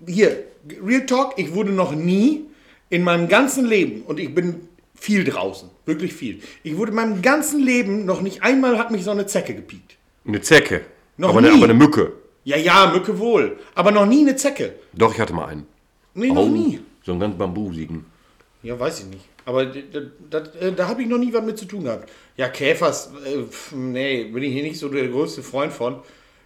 hier, 0.07 0.45
Real 0.83 1.05
Talk, 1.05 1.33
ich 1.37 1.53
wurde 1.53 1.71
noch 1.71 1.91
nie 1.93 2.45
in 2.89 3.03
meinem 3.03 3.27
ganzen 3.27 3.65
Leben, 3.65 4.01
und 4.03 4.19
ich 4.19 4.33
bin 4.33 4.67
viel 4.95 5.23
draußen, 5.23 5.69
wirklich 5.85 6.13
viel, 6.13 6.39
ich 6.63 6.77
wurde 6.77 6.91
in 6.91 6.95
meinem 6.95 7.21
ganzen 7.21 7.59
Leben 7.61 8.05
noch 8.05 8.21
nicht 8.21 8.43
einmal 8.43 8.77
hat 8.77 8.91
mich 8.91 9.03
so 9.03 9.11
eine 9.11 9.25
Zecke 9.25 9.53
gepiekt. 9.55 9.97
Eine 10.27 10.41
Zecke. 10.41 10.81
Noch 11.17 11.29
aber, 11.29 11.39
Eine, 11.39 11.49
nie. 11.49 11.55
aber 11.57 11.63
eine 11.65 11.73
Mücke. 11.73 12.13
Ja, 12.43 12.57
ja, 12.57 12.91
Mücke 12.93 13.17
wohl, 13.19 13.57
aber 13.73 13.91
noch 13.91 14.05
nie 14.05 14.21
eine 14.21 14.35
Zecke. 14.35 14.75
Doch, 14.93 15.13
ich 15.13 15.19
hatte 15.19 15.33
mal 15.33 15.45
einen. 15.47 15.65
Nee, 16.13 16.31
noch 16.31 16.47
nie. 16.47 16.79
So 17.03 17.11
einen 17.11 17.21
ganz 17.21 17.37
bambusigen. 17.37 18.05
Ja, 18.63 18.79
weiß 18.79 19.01
ich 19.01 19.05
nicht. 19.07 19.25
Aber 19.45 19.65
d- 19.65 19.83
d- 19.83 20.07
das, 20.29 20.55
äh, 20.55 20.71
da 20.73 20.87
habe 20.87 21.01
ich 21.03 21.07
noch 21.07 21.17
nie 21.19 21.31
was 21.33 21.43
mit 21.45 21.57
zu 21.57 21.65
tun 21.65 21.83
gehabt. 21.83 22.09
Ja, 22.37 22.47
Käfers, 22.49 23.11
äh, 23.25 23.43
pf, 23.43 23.73
nee, 23.73 24.23
bin 24.25 24.41
ich 24.43 24.53
hier 24.53 24.63
nicht 24.63 24.79
so 24.79 24.89
der 24.89 25.07
größte 25.07 25.43
Freund 25.43 25.71
von. 25.71 25.99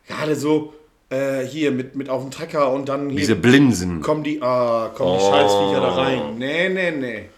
Gerade 0.07 0.35
so 0.35 0.73
äh, 1.09 1.41
hier 1.45 1.71
mit, 1.71 1.95
mit 1.95 2.09
auf 2.09 2.21
dem 2.21 2.31
Trecker 2.31 2.71
und 2.71 2.89
dann 2.89 3.09
hier 3.09 3.19
Diese 3.19 3.35
Blinsen. 3.35 4.01
kommen 4.01 4.23
die, 4.23 4.41
ah, 4.41 4.91
kommen 4.93 5.17
die 5.19 5.25
Scheißviecher 5.25 5.81
da 5.81 5.89
rein. 5.95 6.37
Nee, 6.37 6.69
nee, 6.69 6.91
nee. 6.91 7.29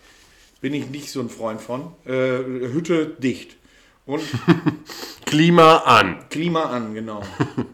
Bin 0.62 0.74
ich 0.74 0.90
nicht 0.90 1.10
so 1.12 1.22
ein 1.22 1.30
Freund 1.30 1.60
von. 1.62 1.92
Äh, 2.06 2.12
Hütte 2.12 3.08
dicht. 3.18 3.58
Und 4.06 4.22
Klima 5.25 5.78
an. 5.78 6.18
Klima 6.30 6.63
an, 6.63 6.94
genau. 6.94 7.22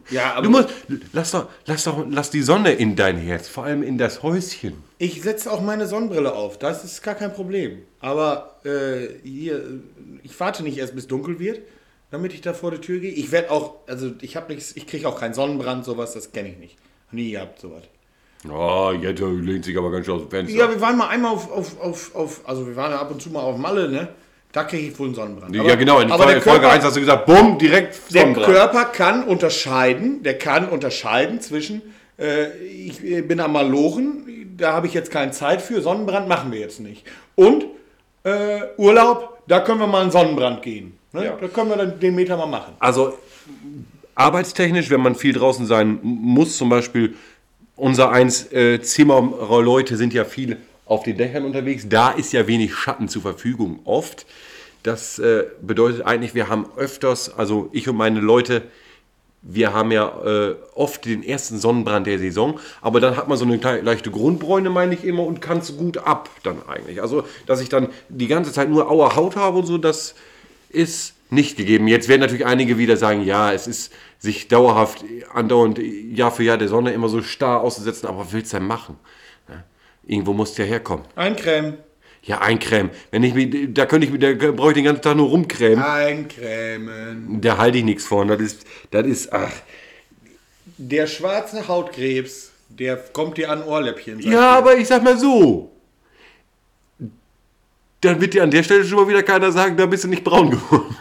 Ja, 0.09 0.35
aber 0.35 0.43
Du 0.43 0.49
musst, 0.51 0.69
lass 1.11 1.31
doch, 1.31 1.47
lass 1.65 1.83
doch, 1.83 2.05
lass 2.09 2.29
die 2.29 2.41
Sonne 2.41 2.71
in 2.71 2.95
dein 2.95 3.17
Herz, 3.17 3.49
vor 3.49 3.65
allem 3.65 3.83
in 3.83 3.97
das 3.97 4.23
Häuschen. 4.23 4.75
ich 4.99 5.21
setze 5.21 5.51
auch 5.51 5.59
meine 5.61 5.85
Sonnenbrille 5.85 6.33
auf. 6.33 6.57
Das 6.59 6.85
ist 6.85 7.03
gar 7.03 7.15
kein 7.15 7.33
Problem. 7.33 7.79
Aber 7.99 8.55
äh, 8.63 9.07
hier, 9.27 9.81
ich 10.23 10.39
warte 10.39 10.63
nicht 10.63 10.77
erst 10.77 10.95
bis 10.95 11.07
dunkel 11.07 11.39
wird, 11.39 11.59
damit 12.11 12.33
ich 12.33 12.41
da 12.41 12.53
vor 12.53 12.71
die 12.71 12.79
Tür 12.79 12.99
gehe. 12.99 13.11
Ich 13.11 13.31
werde 13.31 13.51
auch, 13.51 13.75
also 13.87 14.11
ich 14.21 14.35
habe 14.35 14.53
nichts, 14.53 14.75
ich 14.75 14.87
kriege 14.87 15.07
auch 15.07 15.19
keinen 15.19 15.33
Sonnenbrand, 15.33 15.85
sowas, 15.85 16.13
das 16.13 16.31
kenne 16.31 16.49
ich 16.49 16.57
nicht. 16.57 16.77
Nie 17.11 17.31
gehabt, 17.31 17.59
sowas. 17.59 17.83
Oh, 18.49 18.93
jetzt 18.99 19.19
lehnt 19.19 19.65
sich 19.65 19.77
aber 19.77 19.91
ganz 19.91 20.05
schön 20.05 20.15
aus 20.15 20.21
dem 20.21 20.29
Fenster. 20.29 20.57
Ja, 20.57 20.69
wir 20.69 20.79
waren 20.79 20.97
mal 20.97 21.07
einmal 21.07 21.33
auf, 21.33 21.51
auf, 21.51 21.81
auf, 21.81 22.15
auf 22.15 22.41
also 22.45 22.67
wir 22.67 22.75
waren 22.75 22.91
ja 22.91 22.99
ab 22.99 23.11
und 23.11 23.21
zu 23.21 23.29
mal 23.29 23.41
auf 23.41 23.57
Malle, 23.57 23.89
ne? 23.89 24.09
Da 24.51 24.63
kriege 24.63 24.87
ich 24.87 24.97
wohl 24.97 25.07
einen 25.07 25.15
Sonnenbrand. 25.15 25.55
ja, 25.55 25.75
genau, 25.75 25.99
in 25.99 26.09
aber 26.09 26.23
Folge, 26.23 26.33
der 26.33 26.41
Folge 26.41 26.59
Körper, 26.61 26.75
1 26.75 26.85
hast 26.85 26.95
du 26.95 26.99
gesagt, 27.01 27.25
bumm, 27.25 27.57
direkt 27.57 28.13
der 28.13 28.21
Sonnenbrand. 28.21 28.47
Körper 28.47 28.85
kann 28.85 29.23
unterscheiden, 29.23 30.23
der 30.23 30.37
kann 30.37 30.69
unterscheiden 30.69 31.41
zwischen, 31.41 31.81
äh, 32.17 32.57
ich 32.59 33.03
äh, 33.03 33.21
bin 33.21 33.39
am 33.39 33.51
Malochen, 33.51 34.55
da 34.57 34.73
habe 34.73 34.87
ich 34.87 34.93
jetzt 34.93 35.11
keine 35.11 35.31
Zeit 35.31 35.61
für, 35.61 35.81
Sonnenbrand 35.81 36.27
machen 36.27 36.51
wir 36.51 36.59
jetzt 36.59 36.79
nicht. 36.79 37.05
Und 37.35 37.65
äh, 38.23 38.61
Urlaub, 38.77 39.43
da 39.47 39.59
können 39.59 39.79
wir 39.79 39.87
mal 39.87 40.03
einen 40.03 40.11
Sonnenbrand 40.11 40.61
gehen. 40.61 40.96
Ne? 41.13 41.25
Ja. 41.25 41.37
Da 41.39 41.47
können 41.47 41.69
wir 41.69 41.77
dann 41.77 41.99
den 41.99 42.15
Meter 42.15 42.37
mal 42.37 42.45
machen. 42.45 42.73
Also 42.79 43.17
arbeitstechnisch, 44.15 44.89
wenn 44.89 45.01
man 45.01 45.15
viel 45.15 45.33
draußen 45.33 45.65
sein 45.65 45.99
muss, 46.01 46.57
zum 46.57 46.69
Beispiel 46.69 47.15
unser 47.75 48.11
eins 48.11 48.51
äh, 48.51 48.81
Zimmerleute 48.81 49.97
sind 49.97 50.13
ja 50.13 50.25
viel 50.25 50.57
auf 50.85 51.03
den 51.03 51.17
Dächern 51.17 51.45
unterwegs. 51.45 51.87
Da 51.87 52.11
ist 52.11 52.33
ja 52.33 52.47
wenig 52.47 52.73
Schatten 52.73 53.07
zur 53.07 53.21
Verfügung 53.21 53.79
oft. 53.83 54.25
Das 54.83 55.19
äh, 55.19 55.45
bedeutet 55.61 56.05
eigentlich, 56.05 56.33
wir 56.33 56.49
haben 56.49 56.67
öfters, 56.77 57.37
also 57.37 57.69
ich 57.73 57.87
und 57.87 57.97
meine 57.97 58.19
Leute, 58.19 58.63
wir 59.41 59.73
haben 59.73 59.91
ja 59.91 60.07
äh, 60.25 60.55
oft 60.75 61.05
den 61.05 61.23
ersten 61.23 61.59
Sonnenbrand 61.59 62.07
der 62.07 62.19
Saison, 62.19 62.59
aber 62.81 62.99
dann 62.99 63.15
hat 63.15 63.27
man 63.27 63.37
so 63.37 63.45
eine 63.45 63.57
leichte 63.81 64.11
Grundbräune, 64.11 64.69
meine 64.69 64.93
ich 64.93 65.03
immer, 65.03 65.23
und 65.23 65.41
kann 65.41 65.59
es 65.59 65.77
gut 65.77 65.99
ab 65.99 66.29
dann 66.43 66.57
eigentlich. 66.67 67.01
Also, 67.01 67.23
dass 67.45 67.61
ich 67.61 67.69
dann 67.69 67.89
die 68.09 68.27
ganze 68.27 68.51
Zeit 68.51 68.69
nur 68.69 68.89
auer 68.89 69.15
Haut 69.15 69.35
habe 69.35 69.59
und 69.59 69.65
so, 69.65 69.77
das 69.77 70.15
ist 70.69 71.13
nicht 71.29 71.57
gegeben. 71.57 71.87
Jetzt 71.87 72.07
werden 72.07 72.21
natürlich 72.21 72.45
einige 72.45 72.77
wieder 72.77 72.95
sagen, 72.97 73.23
ja, 73.23 73.51
es 73.53 73.67
ist 73.67 73.91
sich 74.19 74.47
dauerhaft, 74.47 75.03
andauernd, 75.33 75.77
Jahr 75.79 76.31
für 76.31 76.43
Jahr 76.43 76.57
der 76.57 76.67
Sonne 76.69 76.93
immer 76.93 77.09
so 77.09 77.21
starr 77.21 77.61
auszusetzen, 77.61 78.07
aber 78.07 78.19
was 78.19 78.33
willst 78.33 78.53
du 78.53 78.57
denn 78.57 78.67
machen? 78.67 78.97
Ja, 79.49 79.63
irgendwo 80.05 80.33
muss 80.33 80.53
der 80.53 80.65
herkommen. 80.65 81.05
Eincremen. 81.15 81.77
Ja, 82.23 82.39
eincremen. 82.41 82.91
Wenn 83.11 83.23
ich 83.23 83.33
mich, 83.33 83.73
da 83.73 83.85
könnte 83.85 84.07
ich, 84.07 84.11
mich- 84.13 84.21
da 84.21 84.33
brauche 84.51 84.69
ich 84.69 84.75
den 84.75 84.83
ganzen 84.85 85.01
Tag 85.01 85.15
nur 85.15 85.27
rumcremen. 85.29 85.81
Eincremen. 85.83 87.39
Da 87.41 87.57
halte 87.57 87.77
ich 87.77 87.83
nichts 87.83 88.05
von. 88.05 88.27
Das 88.27 88.41
ist, 88.41 88.65
das 88.91 89.05
ist, 89.05 89.31
ach. 89.33 89.51
Der 90.77 91.07
schwarze 91.07 91.67
Hautkrebs, 91.67 92.51
der 92.69 92.97
kommt 92.97 93.37
dir 93.37 93.49
an 93.51 93.63
Ohrläppchen. 93.63 94.19
Ja, 94.19 94.29
ihr. 94.31 94.41
aber 94.41 94.77
ich 94.77 94.87
sag 94.87 95.03
mal 95.03 95.17
so. 95.17 95.71
Dann 98.01 98.21
wird 98.21 98.33
dir 98.33 98.43
an 98.43 98.51
der 98.51 98.63
Stelle 98.63 98.85
schon 98.85 98.99
mal 98.99 99.07
wieder 99.07 99.23
keiner 99.23 99.51
sagen, 99.51 99.75
da 99.75 99.85
bist 99.87 100.03
du 100.03 100.07
nicht 100.07 100.23
braun 100.23 100.51
geworden. 100.51 100.95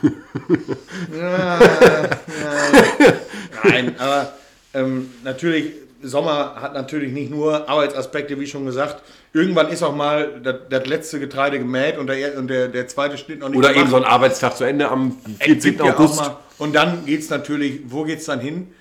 Nein, 3.65 3.95
aber 3.99 4.33
ähm, 4.73 5.11
natürlich, 5.23 5.73
Sommer 6.03 6.55
hat 6.61 6.75
natürlich 6.75 7.13
nicht 7.13 7.31
nur 7.31 7.69
Arbeitsaspekte, 7.69 8.39
wie 8.41 8.47
schon 8.47 8.65
gesagt. 8.65 9.03
Irgendwann 9.33 9.69
ist 9.69 9.83
auch 9.83 9.95
mal 9.95 10.41
das, 10.43 10.57
das 10.71 10.87
letzte 10.87 11.21
Getreide 11.21 11.59
gemäht 11.59 11.99
und 11.99 12.07
der, 12.07 12.39
und 12.39 12.49
der, 12.49 12.69
der 12.69 12.89
zweite 12.89 13.19
Schnitt 13.19 13.41
noch 13.41 13.49
nicht 13.51 13.59
Oder 13.59 13.71
eben 13.71 13.81
gemacht. 13.87 13.91
so 13.91 13.97
ein 13.97 14.05
Arbeitstag 14.05 14.57
zu 14.57 14.65
Ende 14.65 14.89
am 14.89 15.17
Es 15.39 15.47
14. 15.47 15.61
gibt 15.61 15.85
ja 15.85 15.95
auch 15.95 15.99
August. 15.99 16.31
Und 16.59 16.75
dann 16.75 17.05
geht 17.05 17.21
es 17.21 17.29
natürlich, 17.31 17.81
wo 17.89 18.05
geht 18.05 18.21
es 18.21 18.25
dann 18.27 18.41
hin? 18.41 18.73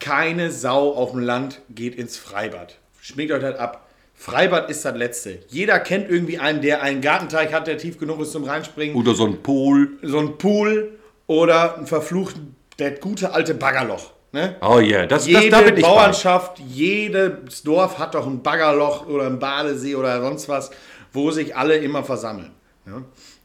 Keine 0.00 0.50
Sau 0.50 0.92
auf 0.94 1.12
dem 1.12 1.20
Land 1.20 1.60
geht 1.70 1.94
ins 1.94 2.16
Freibad. 2.16 2.76
Schmiegt 3.00 3.30
euch 3.30 3.42
das 3.42 3.58
ab. 3.58 3.83
Freibad 4.14 4.70
ist 4.70 4.84
das 4.84 4.96
Letzte. 4.96 5.40
Jeder 5.48 5.80
kennt 5.80 6.08
irgendwie 6.08 6.38
einen, 6.38 6.62
der 6.62 6.82
einen 6.82 7.00
Gartenteich 7.00 7.52
hat, 7.52 7.66
der 7.66 7.78
tief 7.78 7.98
genug 7.98 8.20
ist 8.20 8.32
zum 8.32 8.44
Reinspringen. 8.44 8.96
Oder 8.96 9.14
so 9.14 9.26
ein 9.26 9.42
Pool. 9.42 9.98
So 10.02 10.18
ein 10.18 10.38
Pool 10.38 10.98
oder 11.26 11.78
ein 11.78 11.86
verfluchten, 11.86 12.54
der 12.78 12.92
gute 12.92 13.32
alte 13.32 13.54
Baggerloch. 13.54 14.12
Ne? 14.32 14.56
Oh 14.62 14.78
yeah, 14.80 15.06
das, 15.06 15.22
das, 15.22 15.26
Jede 15.26 15.50
da 15.50 15.60
bin 15.60 15.76
ich 15.76 15.82
bei. 15.82 15.88
Bauernschaft, 15.88 16.58
jedes 16.58 17.62
Dorf 17.62 17.98
hat 17.98 18.14
doch 18.14 18.26
ein 18.26 18.42
Baggerloch 18.42 19.06
oder 19.06 19.26
ein 19.26 19.38
Badesee 19.38 19.94
oder 19.94 20.20
sonst 20.20 20.48
was, 20.48 20.70
wo 21.12 21.30
sich 21.30 21.54
alle 21.54 21.76
immer 21.76 22.02
versammeln. 22.02 22.50
Ja? 22.86 23.02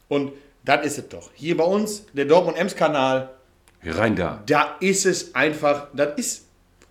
Und 0.08 0.32
das 0.64 0.84
ist 0.84 0.98
es 0.98 1.08
doch. 1.08 1.30
Hier 1.34 1.56
bei 1.56 1.64
uns, 1.64 2.06
der 2.12 2.24
Dortmund-Ems-Kanal, 2.24 3.30
Rein 3.84 4.16
da. 4.16 4.42
da 4.46 4.76
ist 4.80 5.06
es 5.06 5.34
einfach, 5.34 5.86
das 5.94 6.18
ist 6.18 6.46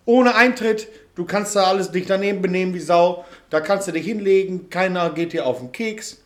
ohne 0.06 0.34
Eintritt. 0.34 0.88
Du 1.16 1.26
kannst 1.26 1.56
da 1.56 1.66
alles 1.66 1.92
dich 1.92 2.06
daneben 2.06 2.42
benehmen 2.42 2.74
wie 2.74 2.80
Sau. 2.80 3.26
Da 3.50 3.62
kannst 3.62 3.88
du 3.88 3.92
dich 3.92 4.06
hinlegen, 4.06 4.70
keiner 4.70 5.10
geht 5.12 5.34
dir 5.34 5.46
auf 5.46 5.60
den 5.60 5.72
Keks 5.72 6.22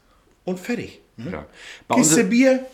und 0.45 0.59
fertig. 0.59 0.99
Ja. 1.17 1.45
Bei, 1.87 1.95
uns, 1.95 2.07
Kiste 2.09 2.23
Bier, 2.25 2.65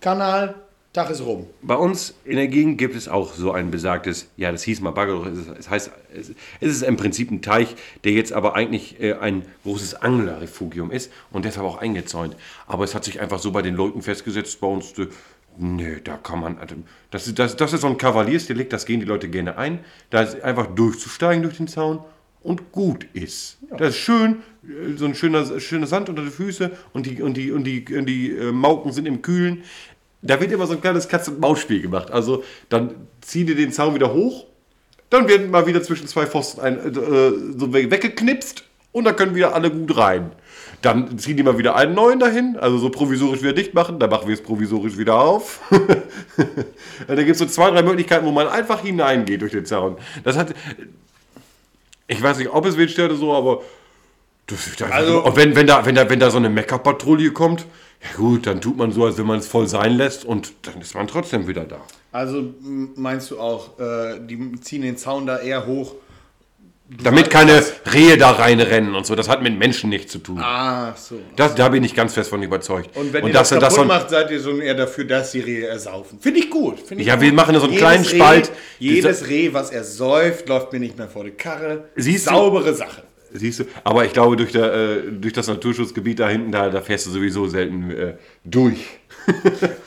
Kanal, 0.00 0.54
Tag 0.92 1.10
ist 1.10 1.22
rum. 1.22 1.46
bei 1.60 1.74
uns 1.74 2.14
in 2.24 2.36
der 2.36 2.46
Gegend 2.46 2.78
gibt 2.78 2.94
es 2.94 3.08
auch 3.08 3.34
so 3.34 3.50
ein 3.50 3.72
besagtes, 3.72 4.28
ja, 4.36 4.52
das 4.52 4.62
hieß 4.62 4.80
mal 4.80 4.92
Baggerloch, 4.92 5.26
es 5.58 5.68
heißt, 5.68 5.90
es 6.14 6.28
ist 6.60 6.82
im 6.82 6.96
Prinzip 6.96 7.32
ein 7.32 7.42
Teich, 7.42 7.74
der 8.04 8.12
jetzt 8.12 8.32
aber 8.32 8.54
eigentlich 8.54 9.00
äh, 9.00 9.14
ein 9.14 9.44
großes 9.64 9.96
Anglerrefugium 9.96 10.92
ist 10.92 11.10
und 11.32 11.44
deshalb 11.44 11.66
auch 11.66 11.78
eingezäunt. 11.78 12.36
Aber 12.68 12.84
es 12.84 12.94
hat 12.94 13.04
sich 13.04 13.20
einfach 13.20 13.40
so 13.40 13.50
bei 13.50 13.60
den 13.62 13.74
Leuten 13.74 14.02
festgesetzt, 14.02 14.60
bei 14.60 14.68
uns, 14.68 14.96
äh, 14.96 15.08
nee, 15.58 15.96
da 16.04 16.16
kann 16.16 16.38
man, 16.38 16.58
also, 16.58 16.76
das, 17.10 17.26
ist- 17.26 17.38
das, 17.40 17.56
das 17.56 17.72
ist 17.72 17.80
so 17.80 17.88
ein 17.88 17.98
Kavaliersdelikt, 17.98 18.72
das 18.72 18.86
gehen 18.86 19.00
die 19.00 19.06
Leute 19.06 19.28
gerne 19.28 19.58
ein, 19.58 19.80
da 20.10 20.22
ist 20.22 20.40
einfach 20.44 20.66
durchzusteigen 20.76 21.42
durch 21.42 21.56
den 21.56 21.66
Zaun 21.66 21.98
und 22.44 22.70
gut 22.70 23.06
ist. 23.14 23.56
Das 23.76 23.90
ist 23.90 23.96
schön, 23.96 24.36
äh, 24.62 24.96
so 24.96 25.06
ein 25.06 25.16
schöner, 25.16 25.58
schöner 25.58 25.88
Sand 25.88 26.08
unter 26.08 26.22
den 26.22 26.30
Füßen 26.30 26.70
und 26.92 27.06
die, 27.06 27.20
und 27.20 27.36
die, 27.36 27.50
und 27.50 27.64
die, 27.64 27.84
und 27.96 28.06
die 28.06 28.30
äh, 28.30 28.52
Mauken 28.52 28.92
sind 28.92 29.06
im 29.06 29.20
Kühlen. 29.22 29.64
Da 30.22 30.40
wird 30.40 30.52
immer 30.52 30.66
so 30.66 30.74
ein 30.74 30.80
kleines 30.80 31.08
Katz-und-Maus-Spiel 31.08 31.82
gemacht. 31.82 32.10
Also 32.10 32.44
dann 32.68 32.94
zieh 33.20 33.44
dir 33.44 33.56
den 33.56 33.72
Zaun 33.72 33.94
wieder 33.94 34.12
hoch, 34.14 34.46
dann 35.10 35.28
werden 35.28 35.50
mal 35.50 35.66
wieder 35.66 35.82
zwischen 35.82 36.06
zwei 36.06 36.26
Pfosten 36.26 36.60
ein, 36.60 36.76
äh, 36.78 36.92
so 36.92 37.72
we- 37.72 37.90
weggeknipst 37.90 38.64
und 38.92 39.04
dann 39.04 39.16
können 39.16 39.34
wieder 39.34 39.54
alle 39.54 39.70
gut 39.70 39.96
rein. 39.96 40.30
Dann 40.82 41.18
ziehen 41.18 41.36
die 41.38 41.42
mal 41.42 41.56
wieder 41.56 41.76
einen 41.76 41.94
neuen 41.94 42.18
dahin, 42.18 42.56
also 42.58 42.76
so 42.76 42.90
provisorisch 42.90 43.40
wieder 43.42 43.54
dicht 43.54 43.72
machen, 43.72 43.98
dann 43.98 44.10
machen 44.10 44.28
wir 44.28 44.34
es 44.34 44.42
provisorisch 44.42 44.98
wieder 44.98 45.14
auf. 45.18 45.60
da 47.06 47.14
gibt 47.16 47.30
es 47.30 47.38
so 47.38 47.46
zwei, 47.46 47.70
drei 47.70 47.82
Möglichkeiten, 47.82 48.26
wo 48.26 48.32
man 48.32 48.48
einfach 48.48 48.82
hineingeht 48.82 49.40
durch 49.40 49.52
den 49.52 49.64
Zaun. 49.64 49.96
Das 50.24 50.36
hat. 50.36 50.54
Ich 52.06 52.22
weiß 52.22 52.38
nicht, 52.38 52.50
ob 52.50 52.66
es 52.66 52.76
wen 52.76 52.88
stört 52.88 53.10
oder 53.10 53.20
so, 53.20 53.32
aber. 53.32 53.62
Das, 54.46 54.76
das, 54.76 54.90
Also- 54.90 55.24
und 55.24 55.36
wenn, 55.36 55.56
wenn, 55.56 55.66
da, 55.66 55.84
wenn, 55.86 55.94
da, 55.94 56.08
wenn 56.08 56.20
da 56.20 56.30
so 56.30 56.36
eine 56.36 56.50
Mecker-Patrouille 56.50 57.32
kommt, 57.32 57.64
ja 58.02 58.16
gut, 58.18 58.46
dann 58.46 58.60
tut 58.60 58.76
man 58.76 58.92
so, 58.92 59.06
als 59.06 59.16
wenn 59.16 59.26
man 59.26 59.38
es 59.38 59.48
voll 59.48 59.66
sein 59.66 59.96
lässt 59.96 60.26
und 60.26 60.52
dann 60.62 60.80
ist 60.82 60.94
man 60.94 61.06
trotzdem 61.06 61.48
wieder 61.48 61.64
da. 61.64 61.80
Also 62.12 62.52
meinst 62.94 63.30
du 63.30 63.40
auch, 63.40 63.78
äh, 63.80 64.20
die 64.20 64.60
ziehen 64.60 64.82
den 64.82 64.98
Zaun 64.98 65.26
da 65.26 65.38
eher 65.38 65.64
hoch? 65.66 65.94
Damit 67.02 67.30
keine 67.30 67.62
Rehe 67.92 68.16
da 68.16 68.30
reinrennen 68.30 68.94
und 68.94 69.04
so. 69.06 69.14
Das 69.14 69.28
hat 69.28 69.42
mit 69.42 69.58
Menschen 69.58 69.90
nichts 69.90 70.12
zu 70.12 70.18
tun. 70.18 70.38
Ah, 70.40 70.94
so. 70.96 71.18
Das, 71.36 71.54
da 71.54 71.68
bin 71.68 71.82
ich 71.84 71.94
ganz 71.94 72.14
fest 72.14 72.30
von 72.30 72.42
überzeugt. 72.42 72.96
Und 72.96 73.12
wenn 73.12 73.26
ihr 73.26 73.32
das, 73.32 73.48
das, 73.48 73.58
das 73.58 73.74
kaputt 73.74 73.74
so 73.76 73.80
ein- 73.82 73.88
macht, 73.88 74.10
seid 74.10 74.30
ihr 74.30 74.40
so 74.40 74.58
eher 74.58 74.74
dafür, 74.74 75.04
dass 75.04 75.32
die 75.32 75.40
Rehe 75.40 75.66
ersaufen. 75.66 76.18
Finde 76.20 76.40
ich 76.40 76.50
gut. 76.50 76.78
Find 76.80 77.00
ich 77.00 77.06
Ja, 77.06 77.14
gut. 77.14 77.24
wir 77.24 77.32
machen 77.32 77.54
so 77.56 77.62
einen 77.62 77.72
Jedes 77.72 77.80
kleinen 77.82 78.04
Reh, 78.04 78.16
Spalt. 78.16 78.52
Jedes 78.78 79.28
Reh, 79.28 79.52
was 79.52 79.70
ersäuft, 79.70 80.48
läuft 80.48 80.72
mir 80.72 80.78
nicht 80.80 80.96
mehr 80.96 81.08
vor 81.08 81.24
die 81.24 81.30
Karre. 81.32 81.84
Siehst 81.96 82.26
du? 82.26 82.30
Saubere 82.30 82.74
Sache. 82.74 83.02
Siehst 83.36 83.58
du? 83.60 83.64
Aber 83.82 84.04
ich 84.04 84.12
glaube, 84.12 84.36
durch, 84.36 84.52
der, 84.52 84.72
äh, 84.72 84.96
durch 85.10 85.32
das 85.32 85.48
Naturschutzgebiet 85.48 86.20
da 86.20 86.28
hinten, 86.28 86.52
da, 86.52 86.68
da 86.70 86.80
fährst 86.80 87.06
du 87.06 87.10
sowieso 87.10 87.48
selten 87.48 87.90
äh, 87.90 88.14
durch. 88.44 88.78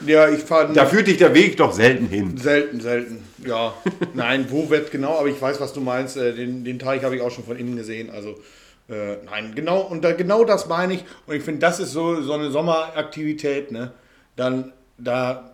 Ja, 0.06 0.28
ich 0.28 0.40
fahre 0.40 0.72
Da 0.74 0.84
führt 0.84 1.06
dich 1.06 1.16
der 1.16 1.32
Weg 1.34 1.56
doch 1.56 1.72
selten 1.72 2.08
hin. 2.08 2.36
selten, 2.36 2.80
selten. 2.80 3.24
Ja, 3.48 3.72
nein, 4.14 4.46
wo 4.50 4.68
wird 4.68 4.90
genau, 4.90 5.18
aber 5.18 5.28
ich 5.28 5.40
weiß, 5.40 5.58
was 5.60 5.72
du 5.72 5.80
meinst. 5.80 6.16
Äh, 6.16 6.34
Den, 6.34 6.64
den 6.64 6.78
Teich 6.78 7.02
habe 7.02 7.16
ich 7.16 7.22
auch 7.22 7.30
schon 7.30 7.44
von 7.44 7.56
innen 7.56 7.76
gesehen. 7.76 8.10
Also, 8.10 8.30
äh, 8.90 9.16
nein, 9.24 9.54
genau, 9.54 9.80
und 9.80 10.04
da, 10.04 10.12
genau 10.12 10.44
das 10.44 10.68
meine 10.68 10.94
ich. 10.94 11.04
Und 11.26 11.34
ich 11.36 11.42
finde, 11.42 11.60
das 11.60 11.80
ist 11.80 11.92
so, 11.92 12.20
so 12.22 12.34
eine 12.34 12.50
Sommeraktivität, 12.50 13.72
ne? 13.72 13.92
Dann, 14.36 14.72
da, 14.98 15.52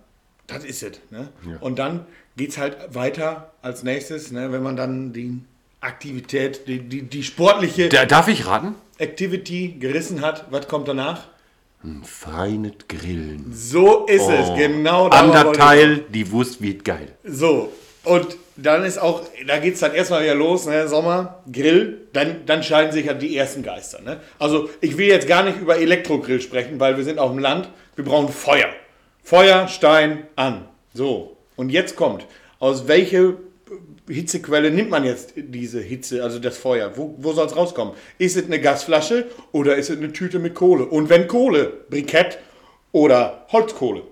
das 0.49 0.65
ist 0.65 0.83
es, 0.83 0.99
ne? 1.11 1.29
Und 1.61 1.79
dann 1.79 2.07
geht 2.37 2.51
es 2.51 2.59
halt 2.59 2.77
weiter 2.95 3.53
als 3.63 3.83
nächstes, 3.85 4.33
ne? 4.33 4.51
Wenn 4.51 4.63
man 4.63 4.77
dann 4.77 5.13
die 5.13 5.39
Aktivität, 5.81 6.67
die, 6.67 6.81
die, 6.81 7.03
die 7.03 7.23
sportliche 7.23 7.89
Da, 7.91 8.07
darf 8.07 8.27
ich 8.29 8.47
raten? 8.47 8.75
Activity 8.99 9.77
gerissen 9.79 10.21
hat, 10.21 10.47
was 10.51 10.67
kommt 10.67 10.89
danach? 10.89 11.29
Feines 12.03 12.73
Grillen. 12.89 13.53
So 13.55 14.07
ist 14.07 14.27
es, 14.29 14.57
genau 14.57 15.09
da 15.11 15.21
Ander 15.21 15.45
wollte 15.47 15.59
ich- 15.61 15.65
Teil, 15.65 15.99
die 16.09 16.31
Wurst 16.33 16.63
wird 16.63 16.83
geil. 16.85 17.09
So, 17.25 17.73
und 18.05 18.37
dann 18.57 18.85
ist 18.85 18.99
auch, 18.99 19.23
da 19.47 19.59
geht 19.59 19.75
es 19.75 19.81
dann 19.81 19.95
erstmal 19.95 20.23
wieder 20.23 20.35
los, 20.35 20.67
ne, 20.67 20.87
Sommer, 20.87 21.43
Grill, 21.51 22.07
dann, 22.13 22.47
dann 22.47 22.63
scheiden 22.63 22.93
sich 22.93 23.07
ja 23.07 23.15
die 23.15 23.37
ersten 23.37 23.63
Geister. 23.63 24.01
Ne? 24.03 24.21
Also 24.39 24.71
ich 24.81 24.97
will 24.97 25.09
jetzt 25.09 25.27
gar 25.27 25.43
nicht 25.43 25.61
über 25.61 25.79
Elektrogrill 25.79 26.41
sprechen, 26.41 26.79
weil 26.79 26.97
wir 26.97 27.05
sind 27.05 27.19
auf 27.19 27.31
dem 27.31 27.41
Land, 27.41 27.69
wir 27.97 28.05
brauchen 28.05 28.29
Feuer. 28.29 28.69
Feuer, 29.23 29.67
Stein, 29.69 30.27
an. 30.37 30.69
So, 30.93 31.37
und 31.57 31.71
jetzt 31.71 31.97
kommt, 31.97 32.27
aus 32.61 32.87
welcher 32.87 33.35
Hitzequelle 34.09 34.71
nimmt 34.71 34.91
man 34.91 35.05
jetzt 35.05 35.33
diese 35.37 35.81
Hitze, 35.81 36.23
also 36.23 36.39
das 36.39 36.59
Feuer? 36.59 36.93
Wo, 36.97 37.15
wo 37.19 37.33
soll 37.33 37.47
es 37.47 37.57
rauskommen? 37.57 37.95
Ist 38.19 38.37
es 38.37 38.45
eine 38.45 38.61
Gasflasche 38.61 39.27
oder 39.53 39.77
ist 39.77 39.91
es 39.91 39.97
eine 39.97 40.13
Tüte 40.13 40.39
mit 40.39 40.55
Kohle? 40.55 40.85
Und 40.85 41.09
wenn 41.09 41.27
Kohle, 41.27 41.73
Brikett 41.89 42.39
oder 42.93 43.47
Holzkohle? 43.51 44.03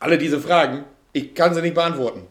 Alle 0.00 0.18
diese 0.18 0.40
Fragen, 0.40 0.84
ich 1.12 1.34
kann 1.34 1.54
sie 1.54 1.62
nicht 1.62 1.74
beantworten. 1.74 2.22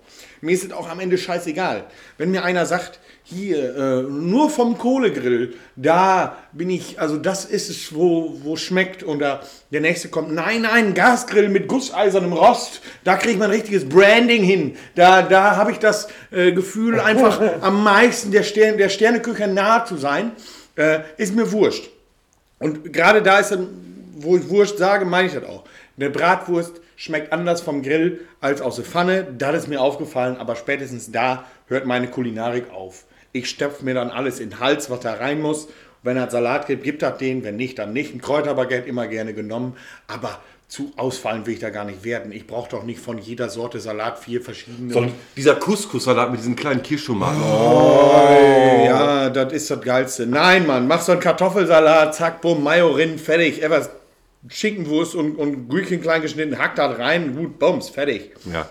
Mir 0.42 0.52
ist 0.52 0.66
es 0.66 0.72
auch 0.72 0.90
am 0.90 1.00
Ende 1.00 1.18
scheißegal. 1.18 1.86
Wenn 2.18 2.32
mir 2.32 2.44
einer 2.44 2.66
sagt, 2.66 3.00
hier, 3.24 3.76
äh, 3.76 4.02
nur 4.04 4.50
vom 4.50 4.78
Kohlegrill, 4.78 5.56
da 5.76 6.38
bin 6.54 6.70
ich, 6.70 7.00
also 7.00 7.18
das 7.18 7.44
ist 7.44 7.70
es, 7.70 7.94
wo, 7.94 8.38
wo 8.44 8.56
schmeckt. 8.56 9.04
Und 9.04 9.20
da, 9.20 9.42
der 9.72 9.82
nächste 9.82 10.08
kommt, 10.08 10.32
nein, 10.34 10.62
nein, 10.62 10.94
Gasgrill 10.94 11.50
mit 11.50 11.68
gusseisernem 11.68 12.32
Rost, 12.32 12.82
da 13.04 13.18
kriege 13.18 13.34
ich 13.34 13.40
mein 13.40 13.50
richtiges 13.50 13.88
Branding 13.90 14.44
hin. 14.44 14.78
Da, 14.96 15.24
da 15.24 15.58
habe 15.58 15.72
ich 15.72 15.80
das 15.80 16.08
äh, 16.32 16.54
Gefühl, 16.54 17.00
einfach 17.02 17.42
am 17.62 17.84
meisten 17.84 18.32
der, 18.32 18.44
Stern, 18.44 18.78
der 18.78 18.90
Sterneküche 18.90 19.48
nahe 19.48 19.86
zu 19.86 19.98
sein. 19.98 20.32
Äh, 20.76 21.00
ist 21.18 21.36
mir 21.36 21.52
wurscht. 21.52 21.90
Und 22.60 22.94
gerade 22.94 23.22
da 23.22 23.40
ist 23.40 23.52
dann, 23.52 23.68
wo 24.20 24.38
ich 24.38 24.48
Wurst 24.48 24.78
sage, 24.78 25.06
meine 25.06 25.28
ich 25.28 25.34
das 25.34 25.44
auch. 25.44 25.64
Eine 25.98 26.10
Bratwurst 26.10 26.80
schmeckt 26.98 27.32
anders 27.32 27.62
vom 27.62 27.82
Grill 27.82 28.20
als 28.42 28.60
aus 28.60 28.76
der 28.76 28.84
Pfanne. 28.84 29.26
Das 29.38 29.56
ist 29.56 29.68
mir 29.70 29.80
aufgefallen, 29.80 30.36
aber 30.36 30.58
spätestens 30.58 31.12
da 31.12 31.46
hört 31.68 31.86
meine 31.86 32.10
Kulinarik 32.10 32.72
auf. 32.72 33.06
Ich 33.32 33.50
stopfe 33.50 33.86
mir 33.86 33.94
dann 33.94 34.10
alles 34.10 34.42
in 34.42 34.50
den 34.50 34.60
Hals, 34.60 34.90
was 34.90 35.00
da 35.00 35.14
rein 35.14 35.40
muss. 35.40 35.70
Wenn 36.04 36.18
es 36.18 36.32
Salat 36.32 36.68
gibt, 36.68 36.84
gibt 36.84 37.02
das 37.02 37.18
den. 37.18 37.44
Wenn 37.44 37.56
nicht, 37.56 37.80
dann 37.80 37.94
nicht. 37.94 38.14
Ein 38.14 38.22
Kräuterbaguette 38.22 38.88
immer 38.88 39.08
gerne 39.08 39.34
genommen. 39.34 39.76
Aber 40.08 40.40
zu 40.68 40.92
ausfallen 40.98 41.46
will 41.46 41.54
ich 41.54 41.60
da 41.60 41.70
gar 41.70 41.86
nicht 41.86 42.04
werden. 42.04 42.32
Ich 42.32 42.48
brauche 42.48 42.70
doch 42.70 42.84
nicht 42.84 43.00
von 43.00 43.20
jeder 43.20 43.50
Sorte 43.50 43.80
Salat 43.80 44.20
vier 44.20 44.42
verschiedene. 44.42 44.92
So, 44.92 45.06
dieser 45.36 45.56
Couscous-Salat 45.56 46.32
mit 46.32 46.40
diesen 46.40 46.56
kleinen 46.56 46.82
Kirschtomaten. 46.82 47.42
Ja, 48.86 49.30
das 49.30 49.54
ist 49.54 49.70
das 49.70 49.82
Geilste. 49.82 50.26
Nein, 50.26 50.66
Mann, 50.66 50.88
mach 50.88 51.02
so 51.02 51.12
einen 51.12 51.22
Kartoffelsalat, 51.22 52.16
zack, 52.16 52.42
bumm, 52.42 52.64
Mayo 52.64 52.92
rin, 52.92 53.20
fertig. 53.20 53.62
Etwas 53.62 53.90
Schinkenwurst 54.48 55.16
und, 55.16 55.36
und 55.36 55.68
Gürkchen 55.70 56.02
klein 56.02 56.22
geschnitten, 56.22 56.58
hack 56.58 56.76
das 56.76 56.98
rein, 57.00 57.36
gut, 57.36 57.60
bums, 57.60 57.90
fertig. 57.90 58.32
Ja. 58.52 58.70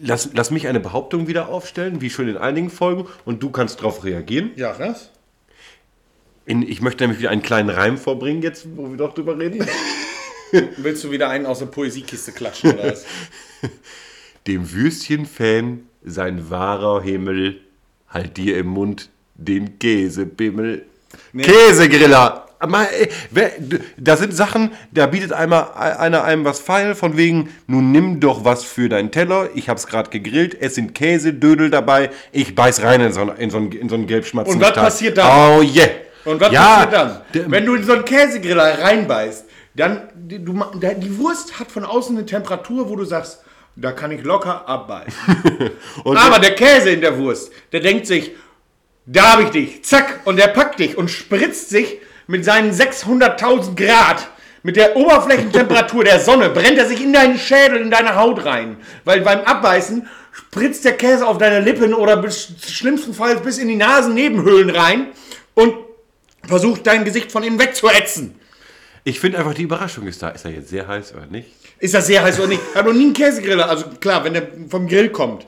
Lass, 0.00 0.30
lass 0.32 0.50
mich 0.50 0.66
eine 0.66 0.80
Behauptung 0.80 1.28
wieder 1.28 1.48
aufstellen, 1.48 2.00
wie 2.00 2.10
schon 2.10 2.28
in 2.28 2.36
einigen 2.36 2.70
Folgen, 2.70 3.06
und 3.24 3.42
du 3.42 3.50
kannst 3.50 3.80
darauf 3.80 4.04
reagieren. 4.04 4.50
Ja, 4.56 4.78
was? 4.78 5.10
In, 6.46 6.62
ich 6.62 6.80
möchte 6.80 7.04
nämlich 7.04 7.20
wieder 7.20 7.30
einen 7.30 7.42
kleinen 7.42 7.70
Reim 7.70 7.96
vorbringen, 7.96 8.42
jetzt, 8.42 8.66
wo 8.76 8.90
wir 8.90 8.96
doch 8.96 9.14
drüber 9.14 9.38
reden. 9.38 9.66
Willst 10.76 11.04
du 11.04 11.10
wieder 11.10 11.30
einen 11.30 11.46
aus 11.46 11.58
der 11.58 11.66
Poesiekiste 11.66 12.32
klatschen 12.32 12.72
oder 12.72 12.92
was? 12.92 13.04
Dem 14.46 14.72
Würstchen-Fan 14.72 15.86
sein 16.04 16.50
wahrer 16.50 17.02
Himmel, 17.02 17.60
halt 18.08 18.36
dir 18.36 18.58
im 18.58 18.66
Mund 18.68 19.10
den 19.34 19.78
Käsebimmel. 19.78 20.84
Käsegriller! 21.36 22.43
D- 23.58 23.80
da 23.96 24.16
sind 24.16 24.34
Sachen, 24.34 24.70
da 24.92 25.06
bietet 25.06 25.32
einmal 25.32 25.72
einer 25.74 26.24
einem 26.24 26.44
was 26.44 26.60
feil, 26.60 26.94
von 26.94 27.16
wegen, 27.16 27.50
nun 27.66 27.92
nimm 27.92 28.20
doch 28.20 28.44
was 28.44 28.64
für 28.64 28.88
deinen 28.88 29.10
Teller, 29.10 29.48
ich 29.54 29.68
hab's 29.68 29.86
gerade 29.86 30.10
gegrillt, 30.10 30.56
es 30.60 30.74
sind 30.74 30.94
Käsedödel 30.94 31.70
dabei, 31.70 32.10
ich 32.32 32.54
beiß 32.54 32.82
rein 32.82 33.00
in 33.00 33.12
so, 33.12 33.20
einen- 33.22 33.36
in 33.36 33.50
so, 33.50 33.56
einen- 33.58 33.72
in 33.72 33.88
so 33.88 33.94
einen 33.94 34.06
gelbschmatzen 34.06 34.54
Und 34.54 34.60
was 34.60 34.72
passiert 34.74 35.18
dann? 35.18 35.58
Oh 35.58 35.62
yeah! 35.62 35.88
Und 36.24 36.40
was 36.40 36.52
Ja, 36.52 36.86
passiert 36.86 36.92
dann? 36.92 37.50
Wenn 37.50 37.66
du 37.66 37.74
in 37.74 37.84
so 37.84 37.92
einen 37.92 38.04
Käsegriller 38.04 38.78
reinbeißt, 38.80 39.44
dann, 39.76 40.08
die, 40.14 40.42
du, 40.44 40.52
die 40.98 41.18
Wurst 41.18 41.58
hat 41.58 41.70
von 41.70 41.84
außen 41.84 42.16
eine 42.16 42.24
Temperatur, 42.26 42.88
wo 42.88 42.96
du 42.96 43.04
sagst, 43.04 43.40
da 43.76 43.90
kann 43.90 44.12
ich 44.12 44.22
locker 44.22 44.68
abbeißen. 44.68 45.12
Aber 46.04 46.38
der 46.38 46.54
Käse 46.54 46.90
in 46.90 47.00
der 47.00 47.18
Wurst, 47.18 47.50
der 47.72 47.80
denkt 47.80 48.06
sich, 48.06 48.30
da 49.06 49.32
habe 49.32 49.42
ich 49.42 49.48
dich, 49.50 49.84
zack, 49.84 50.20
und 50.24 50.36
der 50.36 50.46
packt 50.48 50.78
dich 50.78 50.96
und 50.96 51.10
spritzt 51.10 51.70
sich 51.70 51.98
mit 52.26 52.44
seinen 52.44 52.72
600.000 52.72 53.76
Grad, 53.76 54.28
mit 54.62 54.76
der 54.76 54.96
Oberflächentemperatur 54.96 56.04
der 56.04 56.20
Sonne, 56.20 56.48
brennt 56.50 56.78
er 56.78 56.86
sich 56.86 57.02
in 57.02 57.12
deinen 57.12 57.38
Schädel, 57.38 57.80
in 57.80 57.90
deine 57.90 58.16
Haut 58.16 58.44
rein. 58.44 58.78
Weil 59.04 59.20
beim 59.20 59.40
Abbeißen 59.40 60.08
spritzt 60.32 60.84
der 60.84 60.96
Käse 60.96 61.26
auf 61.26 61.38
deine 61.38 61.60
Lippen 61.60 61.94
oder 61.94 62.16
bis, 62.16 62.48
schlimmstenfalls 62.66 63.42
bis 63.42 63.58
in 63.58 63.68
die 63.68 63.76
Nasennebenhöhlen 63.76 64.70
rein 64.70 65.08
und 65.54 65.74
versucht 66.46 66.86
dein 66.86 67.04
Gesicht 67.04 67.30
von 67.30 67.42
innen 67.42 67.58
wegzuätzen. 67.58 68.38
ich 69.04 69.20
finde 69.20 69.38
einfach, 69.38 69.54
die 69.54 69.62
Überraschung 69.62 70.06
ist 70.06 70.22
da. 70.22 70.30
Ist 70.30 70.44
er 70.44 70.52
jetzt 70.52 70.70
sehr 70.70 70.88
heiß 70.88 71.14
oder 71.14 71.26
nicht? 71.26 71.48
Ist 71.78 71.94
das 71.94 72.06
sehr 72.06 72.22
heiß 72.22 72.38
oder 72.38 72.48
nicht? 72.48 72.62
Ich 72.70 72.76
habe 72.76 72.88
noch 72.88 72.96
nie 72.96 73.04
einen 73.04 73.12
Käsegriller. 73.12 73.68
Also 73.68 73.86
klar, 74.00 74.24
wenn 74.24 74.32
der 74.32 74.48
vom 74.68 74.88
Grill 74.88 75.10
kommt. 75.10 75.44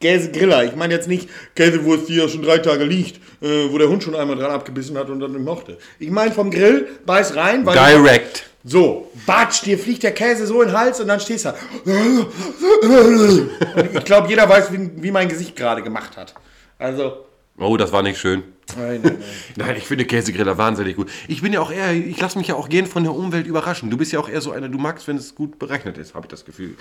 Käsegriller. 0.00 0.64
Ich 0.64 0.76
meine 0.76 0.94
jetzt 0.94 1.08
nicht 1.08 1.28
Käsewurst, 1.54 2.08
die 2.08 2.16
ja 2.16 2.28
schon 2.28 2.42
drei 2.42 2.58
Tage 2.58 2.84
liegt, 2.84 3.16
äh, 3.42 3.70
wo 3.70 3.78
der 3.78 3.88
Hund 3.88 4.02
schon 4.02 4.14
einmal 4.14 4.36
dran 4.36 4.50
abgebissen 4.50 4.96
hat 4.98 5.08
und 5.08 5.20
dann 5.20 5.32
nicht 5.32 5.44
mochte. 5.44 5.78
Ich 5.98 6.10
meine 6.10 6.32
vom 6.32 6.50
Grill, 6.50 6.88
beiß 7.06 7.36
rein, 7.36 7.64
weil. 7.64 7.74
Direct. 7.74 8.44
So, 8.64 9.10
batsch, 9.26 9.62
dir 9.62 9.78
fliegt 9.78 10.02
der 10.02 10.12
Käse 10.12 10.46
so 10.46 10.60
in 10.60 10.68
den 10.68 10.76
Hals 10.76 11.00
und 11.00 11.06
dann 11.06 11.20
stehst 11.20 11.44
du 11.44 11.50
da. 11.50 11.56
Und 11.84 13.50
ich 13.94 14.04
glaube, 14.04 14.28
jeder 14.28 14.48
weiß, 14.48 14.72
wie, 14.72 14.90
wie 14.96 15.12
mein 15.12 15.28
Gesicht 15.28 15.54
gerade 15.54 15.82
gemacht 15.82 16.16
hat. 16.16 16.34
Also. 16.78 17.25
Oh, 17.58 17.76
das 17.76 17.90
war 17.92 18.02
nicht 18.02 18.18
schön. 18.18 18.42
Nein, 18.76 19.00
nein, 19.02 19.02
nein. 19.02 19.16
Nein, 19.56 19.76
ich 19.78 19.84
finde 19.84 20.04
Käsegriller 20.04 20.58
wahnsinnig 20.58 20.96
gut. 20.96 21.08
Ich 21.28 21.40
bin 21.40 21.52
ja 21.52 21.60
auch 21.60 21.70
eher, 21.70 21.92
ich 21.92 22.20
lasse 22.20 22.36
mich 22.36 22.48
ja 22.48 22.56
auch 22.56 22.68
gern 22.68 22.86
von 22.86 23.04
der 23.04 23.14
Umwelt 23.14 23.46
überraschen. 23.46 23.90
Du 23.90 23.96
bist 23.96 24.12
ja 24.12 24.18
auch 24.18 24.28
eher 24.28 24.40
so 24.40 24.50
einer, 24.50 24.68
du 24.68 24.76
magst, 24.76 25.06
wenn 25.08 25.16
es 25.16 25.34
gut 25.34 25.58
berechnet 25.58 25.96
ist, 25.96 26.14
habe 26.14 26.26
ich 26.26 26.30
das 26.30 26.44
Gefühl. 26.44 26.76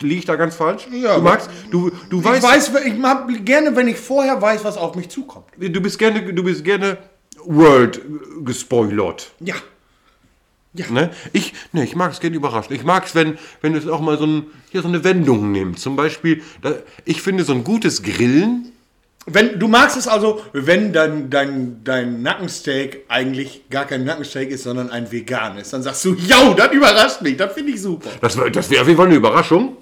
Liege 0.00 0.18
ich 0.18 0.24
da 0.24 0.36
ganz 0.36 0.56
falsch? 0.56 0.88
Ja, 0.92 1.16
du 1.16 1.22
magst, 1.22 1.48
du, 1.70 1.90
du 2.10 2.18
Ich 2.18 2.24
weißt, 2.24 2.74
weiß, 2.74 2.84
ich 2.86 2.98
mag 2.98 3.28
gerne, 3.44 3.74
wenn 3.76 3.88
ich 3.88 3.96
vorher 3.96 4.42
weiß, 4.42 4.64
was 4.64 4.76
auf 4.76 4.96
mich 4.96 5.08
zukommt. 5.08 5.46
du 5.56 5.80
bist 5.80 5.98
gerne, 5.98 6.32
du 6.32 6.42
bist 6.42 6.64
gerne 6.64 6.98
World 7.44 8.02
gespoilert. 8.44 9.32
Ja. 9.40 9.54
Ne? 10.90 11.10
Ich, 11.32 11.54
ne, 11.72 11.82
ich 11.84 11.96
mag 11.96 12.12
es 12.12 12.20
gerne 12.20 12.36
überraschen. 12.36 12.74
Ich 12.74 12.84
mag 12.84 13.06
es, 13.06 13.14
wenn, 13.14 13.38
wenn 13.62 13.74
es 13.74 13.88
auch 13.88 14.00
mal 14.00 14.18
so, 14.18 14.26
ein, 14.26 14.46
hier 14.70 14.82
so 14.82 14.88
eine 14.88 15.02
Wendung 15.02 15.50
nimmt. 15.50 15.78
Zum 15.78 15.96
Beispiel, 15.96 16.42
da, 16.62 16.74
ich 17.04 17.22
finde 17.22 17.44
so 17.44 17.52
ein 17.52 17.64
gutes 17.64 18.02
Grillen 18.02 18.72
Wenn, 19.30 19.58
du 19.58 19.68
magst 19.68 19.96
es 19.96 20.08
also, 20.08 20.42
wenn 20.52 20.92
dein, 20.92 21.30
dein, 21.30 21.80
dein 21.84 22.22
Nackensteak 22.22 23.04
eigentlich 23.08 23.68
gar 23.70 23.84
kein 23.84 24.04
Nackensteak 24.04 24.50
ist, 24.50 24.62
sondern 24.62 24.90
ein 24.90 25.10
veganes, 25.12 25.70
dann 25.70 25.82
sagst 25.82 26.04
du, 26.04 26.14
ja, 26.14 26.54
das 26.54 26.72
überrascht 26.72 27.22
mich, 27.22 27.36
das 27.36 27.52
finde 27.52 27.72
ich 27.72 27.82
super. 27.82 28.10
Das, 28.20 28.38
das 28.52 28.70
wäre 28.70 28.82
auf 28.82 28.88
jeden 28.88 28.96
Fall 28.96 29.06
eine 29.06 29.16
Überraschung, 29.16 29.76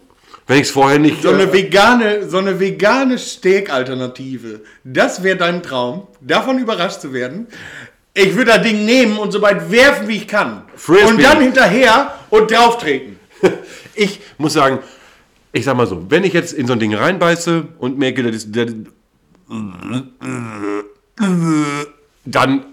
wenn 0.46 0.56
ich 0.56 0.64
es 0.64 0.70
vorher 0.70 0.98
nicht. 0.98 1.22
So 1.22 1.30
eine 1.30 1.44
äh, 1.44 1.52
vegane, 1.52 2.28
so 2.28 2.38
eine 2.38 2.58
vegane 2.58 3.18
Steak-Alternative, 3.18 4.60
das 4.84 5.22
wäre 5.22 5.36
dein 5.36 5.62
Traum, 5.62 6.08
davon 6.20 6.58
überrascht 6.58 7.00
zu 7.00 7.12
werden. 7.12 7.46
Ich 8.12 8.34
würde 8.34 8.52
das 8.52 8.62
Ding 8.62 8.84
nehmen 8.84 9.18
und 9.18 9.30
so 9.30 9.42
weit 9.42 9.70
werfen, 9.70 10.08
wie 10.08 10.16
ich 10.16 10.28
kann. 10.28 10.62
Frisbee. 10.74 11.06
Und 11.06 11.22
dann 11.22 11.40
hinterher 11.40 12.14
und 12.30 12.50
drauf 12.50 12.78
treten. 12.78 13.18
ich 13.94 14.20
muss 14.38 14.54
sagen, 14.54 14.78
ich 15.52 15.64
sag 15.64 15.76
mal 15.76 15.86
so, 15.86 16.10
wenn 16.10 16.24
ich 16.24 16.32
jetzt 16.32 16.52
in 16.52 16.66
so 16.66 16.74
ein 16.74 16.78
Ding 16.78 16.94
reinbeiße 16.94 17.64
und 17.78 17.98
merke, 17.98 18.22
das. 18.30 18.50
Das, 18.50 18.72
dann. 22.24 22.64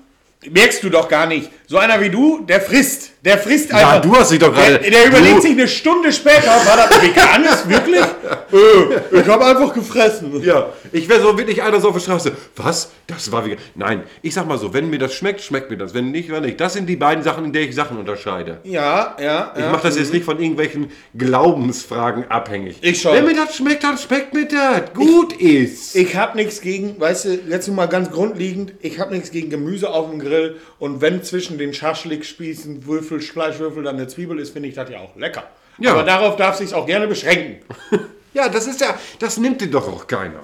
Merkst 0.50 0.84
du 0.84 0.90
doch 0.90 1.08
gar 1.08 1.26
nicht. 1.26 1.50
So 1.68 1.78
einer 1.78 2.02
wie 2.02 2.10
du, 2.10 2.42
der 2.42 2.60
frisst. 2.60 3.13
Der 3.24 3.38
frisst 3.38 3.70
Ja, 3.70 3.78
einfach. 3.78 4.02
du 4.02 4.16
hast 4.18 4.32
dich 4.32 4.40
doch 4.40 4.54
gerade. 4.54 4.80
Der, 4.80 4.92
der 4.92 5.08
überlegt 5.08 5.42
sich 5.42 5.52
eine 5.52 5.68
Stunde 5.68 6.12
später, 6.12 6.48
war 6.66 6.76
das 6.76 7.02
veganes, 7.02 7.70
wirklich? 7.70 8.02
äh, 8.52 9.22
ich 9.22 9.28
habe 9.28 9.46
einfach 9.46 9.74
gefressen. 9.74 10.44
Ja, 10.44 10.74
ich 10.92 11.08
wäre 11.08 11.22
so 11.22 11.38
wirklich 11.38 11.64
einer 11.64 11.80
so 11.80 11.88
auf 11.88 11.94
der 11.94 12.02
Straße. 12.02 12.34
Was? 12.58 12.92
Das 13.08 13.32
war 13.32 13.46
vegan. 13.46 13.60
Nein, 13.76 14.04
ich 14.22 14.34
sag 14.34 14.46
mal 14.46 14.58
so, 14.58 14.74
wenn 14.74 14.90
mir 14.90 15.00
das 15.00 15.14
schmeckt, 15.14 15.40
schmeckt 15.40 15.72
mir 15.72 15.78
das. 15.78 15.94
Wenn 15.94 16.12
nicht, 16.12 16.30
wenn 16.32 16.44
nicht. 16.44 16.60
Das 16.60 16.74
sind 16.74 16.88
die 16.88 16.98
beiden 16.98 17.24
Sachen, 17.24 17.46
in 17.46 17.54
denen 17.54 17.70
ich 17.70 17.76
Sachen 17.76 17.98
unterscheide. 17.98 18.60
Ja, 18.66 19.16
ja. 19.22 19.54
Ich 19.56 19.62
ja. 19.62 19.72
mache 19.72 19.84
das 19.84 19.98
jetzt 19.98 20.12
nicht 20.12 20.26
von 20.26 20.38
irgendwelchen 20.40 20.92
Glaubensfragen 21.18 22.30
abhängig. 22.30 22.78
Ich 22.82 23.02
schon. 23.02 23.14
Wenn 23.14 23.26
mir 23.26 23.36
das 23.36 23.56
schmeckt, 23.56 23.86
dann 23.86 23.98
schmeckt 23.98 24.34
mir 24.34 24.48
das. 24.48 24.94
Gut 24.94 25.32
ist. 25.34 25.96
Ich 25.96 26.14
habe 26.18 26.36
nichts 26.36 26.60
gegen, 26.60 27.00
weißt 27.00 27.26
du, 27.26 27.40
jetzt 27.50 27.70
mal 27.70 27.86
ganz 27.86 28.12
grundlegend, 28.12 28.74
ich 28.82 29.00
habe 29.00 29.14
nichts 29.14 29.32
gegen 29.32 29.50
Gemüse 29.50 29.90
auf 29.90 30.10
dem 30.10 30.20
Grill 30.20 30.58
und 30.80 31.00
wenn 31.00 31.24
zwischen 31.24 31.58
den 31.58 31.74
Schaschlikspießen 31.74 32.86
Würfel, 32.86 33.13
Fleischwürfel 33.20 33.84
dann 33.84 33.96
eine 33.96 34.08
Zwiebel 34.08 34.40
ist, 34.40 34.52
finde 34.52 34.70
ich 34.70 34.76
das 34.76 34.90
ja 34.90 35.00
auch 35.00 35.16
lecker. 35.16 35.44
Ja. 35.80 35.92
Aber 35.92 36.04
darauf 36.04 36.36
darf 36.36 36.58
sich 36.58 36.74
auch 36.74 36.86
gerne 36.86 37.08
beschränken. 37.08 37.58
Ja, 38.36 38.50
das 38.50 38.66
ist 38.66 38.82
ja, 38.82 38.98
das 39.20 39.38
nimmt 39.38 39.62
dir 39.62 39.70
doch 39.70 39.88
auch 39.88 40.08
keiner. 40.08 40.40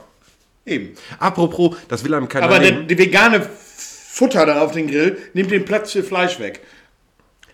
Eben. 0.63 0.93
Apropos, 1.17 1.75
das 1.88 2.03
will 2.03 2.13
einem 2.13 2.29
keiner 2.29 2.45
Aber 2.45 2.60
der, 2.60 2.71
nehmen. 2.71 2.88
die 2.88 2.95
vegane 2.99 3.41
Futter 3.41 4.45
dann 4.45 4.60
auf 4.60 4.73
den 4.73 4.86
Grill 4.88 5.17
nimmt 5.34 5.49
den 5.49 5.65
Platz 5.65 5.91
für 5.91 6.03
Fleisch 6.03 6.39
weg. 6.39 6.62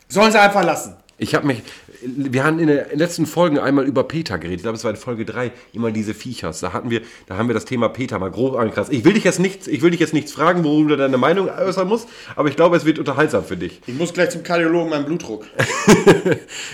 Sollen 0.09 0.33
sie 0.33 0.41
einfach 0.41 0.65
lassen. 0.65 0.97
Ich 1.17 1.33
habe 1.35 1.47
mich, 1.47 1.61
wir 2.05 2.43
haben 2.43 2.59
in 2.59 2.67
den 2.67 2.85
letzten 2.93 3.25
Folgen 3.25 3.59
einmal 3.59 3.85
über 3.85 4.03
Peter 4.03 4.37
geredet. 4.37 4.57
Ich 4.57 4.63
glaube, 4.63 4.77
es 4.77 4.83
war 4.83 4.91
in 4.91 4.97
Folge 4.97 5.25
3, 5.25 5.51
immer 5.73 5.91
diese 5.91 6.13
Viechers. 6.13 6.59
Da 6.59 6.73
hatten 6.73 6.89
wir, 6.89 7.01
da 7.27 7.37
haben 7.37 7.47
wir 7.47 7.53
das 7.53 7.65
Thema 7.65 7.89
Peter 7.89 8.19
mal 8.19 8.31
grob 8.31 8.55
angekratzt. 8.55 8.91
Ich 8.91 9.03
will 9.05 9.13
dich 9.13 9.23
jetzt 9.23 9.39
nichts, 9.39 9.67
ich 9.67 9.81
will 9.81 9.91
dich 9.91 9.99
jetzt 9.99 10.13
nichts 10.13 10.31
fragen, 10.31 10.63
worüber 10.63 10.91
du 10.91 10.97
deine 10.97 11.17
Meinung 11.17 11.49
äußern 11.49 11.87
musst, 11.87 12.07
aber 12.35 12.49
ich 12.49 12.55
glaube, 12.55 12.77
es 12.77 12.85
wird 12.85 12.99
unterhaltsam 12.99 13.43
für 13.43 13.57
dich. 13.57 13.81
Ich 13.87 13.95
muss 13.95 14.13
gleich 14.13 14.29
zum 14.29 14.43
Kardiologen 14.43 14.89
meinen 14.89 15.05
Blutdruck. 15.05 15.45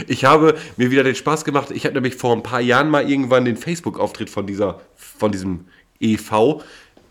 Ich 0.08 0.26
habe 0.26 0.56
mir 0.78 0.92
wieder 0.92 1.04
den 1.04 1.16
Spaß 1.16 1.46
gemacht. 1.46 1.72
Ich 1.72 1.86
habe 1.86 1.96
nämlich 1.96 2.16
vor 2.16 2.36
ein 2.36 2.44
paar 2.44 2.60
Jahren 2.62 2.90
mal 2.90 3.10
irgendwann 3.10 3.46
den 3.46 3.58
Facebook-Auftritt 3.58 4.30
von 4.30 4.46
dieser, 4.46 4.82
von 4.96 5.32
diesem 5.32 5.66
EV 6.00 6.62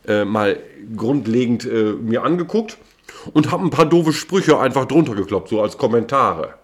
äh, 0.06 0.24
mal 0.24 0.58
grundlegend 0.96 1.64
äh, 1.64 1.92
mir 1.92 2.22
angeguckt 2.22 2.78
und 3.32 3.50
habe 3.50 3.64
ein 3.64 3.70
paar 3.70 3.86
doofe 3.86 4.12
Sprüche 4.12 4.58
einfach 4.58 4.86
drunter 4.86 5.14
gekloppt, 5.14 5.48
so 5.48 5.60
als 5.60 5.78
Kommentare. 5.78 6.54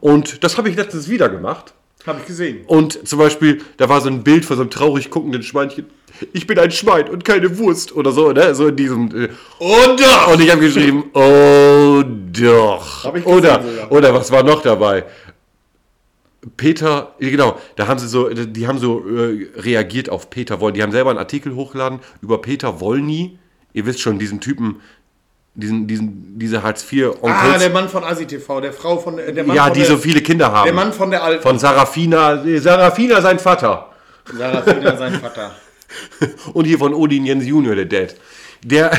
Und 0.00 0.44
das 0.44 0.56
habe 0.58 0.68
ich 0.68 0.76
letztens 0.76 1.08
wieder 1.08 1.28
gemacht. 1.28 1.74
Habe 2.06 2.20
ich 2.20 2.26
gesehen. 2.26 2.64
Und 2.66 3.06
zum 3.06 3.18
Beispiel, 3.18 3.60
da 3.76 3.88
war 3.88 4.00
so 4.00 4.08
ein 4.08 4.22
Bild 4.22 4.44
von 4.44 4.56
so 4.56 4.62
einem 4.62 4.70
traurig 4.70 5.10
guckenden 5.10 5.42
Schweinchen. 5.42 5.86
Ich 6.32 6.46
bin 6.46 6.58
ein 6.58 6.70
Schwein 6.70 7.08
und 7.08 7.24
keine 7.24 7.58
Wurst 7.58 7.94
oder 7.94 8.12
so, 8.12 8.32
ne? 8.32 8.54
So 8.54 8.68
in 8.68 8.76
diesem. 8.76 9.06
Äh, 9.08 9.28
Und 9.58 10.00
doch! 10.00 10.32
und 10.32 10.40
ich 10.40 10.50
habe 10.50 10.60
geschrieben, 10.60 11.04
oh 11.14 12.02
doch. 12.32 13.04
Hab 13.04 13.16
ich 13.16 13.24
gesehen 13.24 13.38
oder, 13.38 13.62
sogar. 13.62 13.92
oder 13.92 14.14
was 14.14 14.30
war 14.30 14.42
noch 14.42 14.62
dabei? 14.62 15.04
Peter, 16.56 17.14
genau, 17.18 17.58
da 17.76 17.86
haben 17.86 17.98
sie 17.98 18.08
so, 18.08 18.30
die 18.30 18.66
haben 18.66 18.78
so 18.78 19.06
äh, 19.06 19.48
reagiert 19.56 20.08
auf 20.08 20.30
Peter 20.30 20.60
Wollny. 20.60 20.78
Die 20.78 20.82
haben 20.82 20.92
selber 20.92 21.10
einen 21.10 21.18
Artikel 21.18 21.54
hochgeladen 21.54 22.00
über 22.22 22.40
Peter 22.40 22.80
Wollny. 22.80 23.38
Ihr 23.74 23.86
wisst 23.86 24.00
schon, 24.00 24.18
diesen 24.18 24.40
Typen, 24.40 24.80
diesen, 25.60 25.86
diesen, 25.86 26.38
diese 26.38 26.62
Hartz 26.62 26.84
IV 26.90 27.12
Ah, 27.22 27.56
der 27.58 27.70
Mann 27.70 27.88
von 27.88 28.02
ASI-TV, 28.04 28.60
der 28.60 28.72
Frau 28.72 28.98
von 28.98 29.16
der 29.16 29.44
Mann 29.44 29.56
ja, 29.56 29.64
von 29.64 29.74
die 29.74 29.80
der, 29.80 29.88
so 29.88 29.96
viele 29.96 30.20
Kinder 30.20 30.50
haben. 30.52 30.64
Der 30.64 30.74
Mann 30.74 30.92
von 30.92 31.10
der 31.10 31.22
alten. 31.22 31.42
von 31.42 31.58
Sarafina, 31.58 32.42
Sarafina 32.58 33.20
sein 33.20 33.38
Vater. 33.38 33.88
Sarafina, 34.36 34.96
sein 34.96 35.14
Vater. 35.20 35.54
Und 36.54 36.64
hier 36.64 36.78
von 36.78 36.94
Odin 36.94 37.26
Jens 37.26 37.46
Junior, 37.46 37.74
der 37.74 37.86
Dad. 37.86 38.14
Der, 38.62 38.90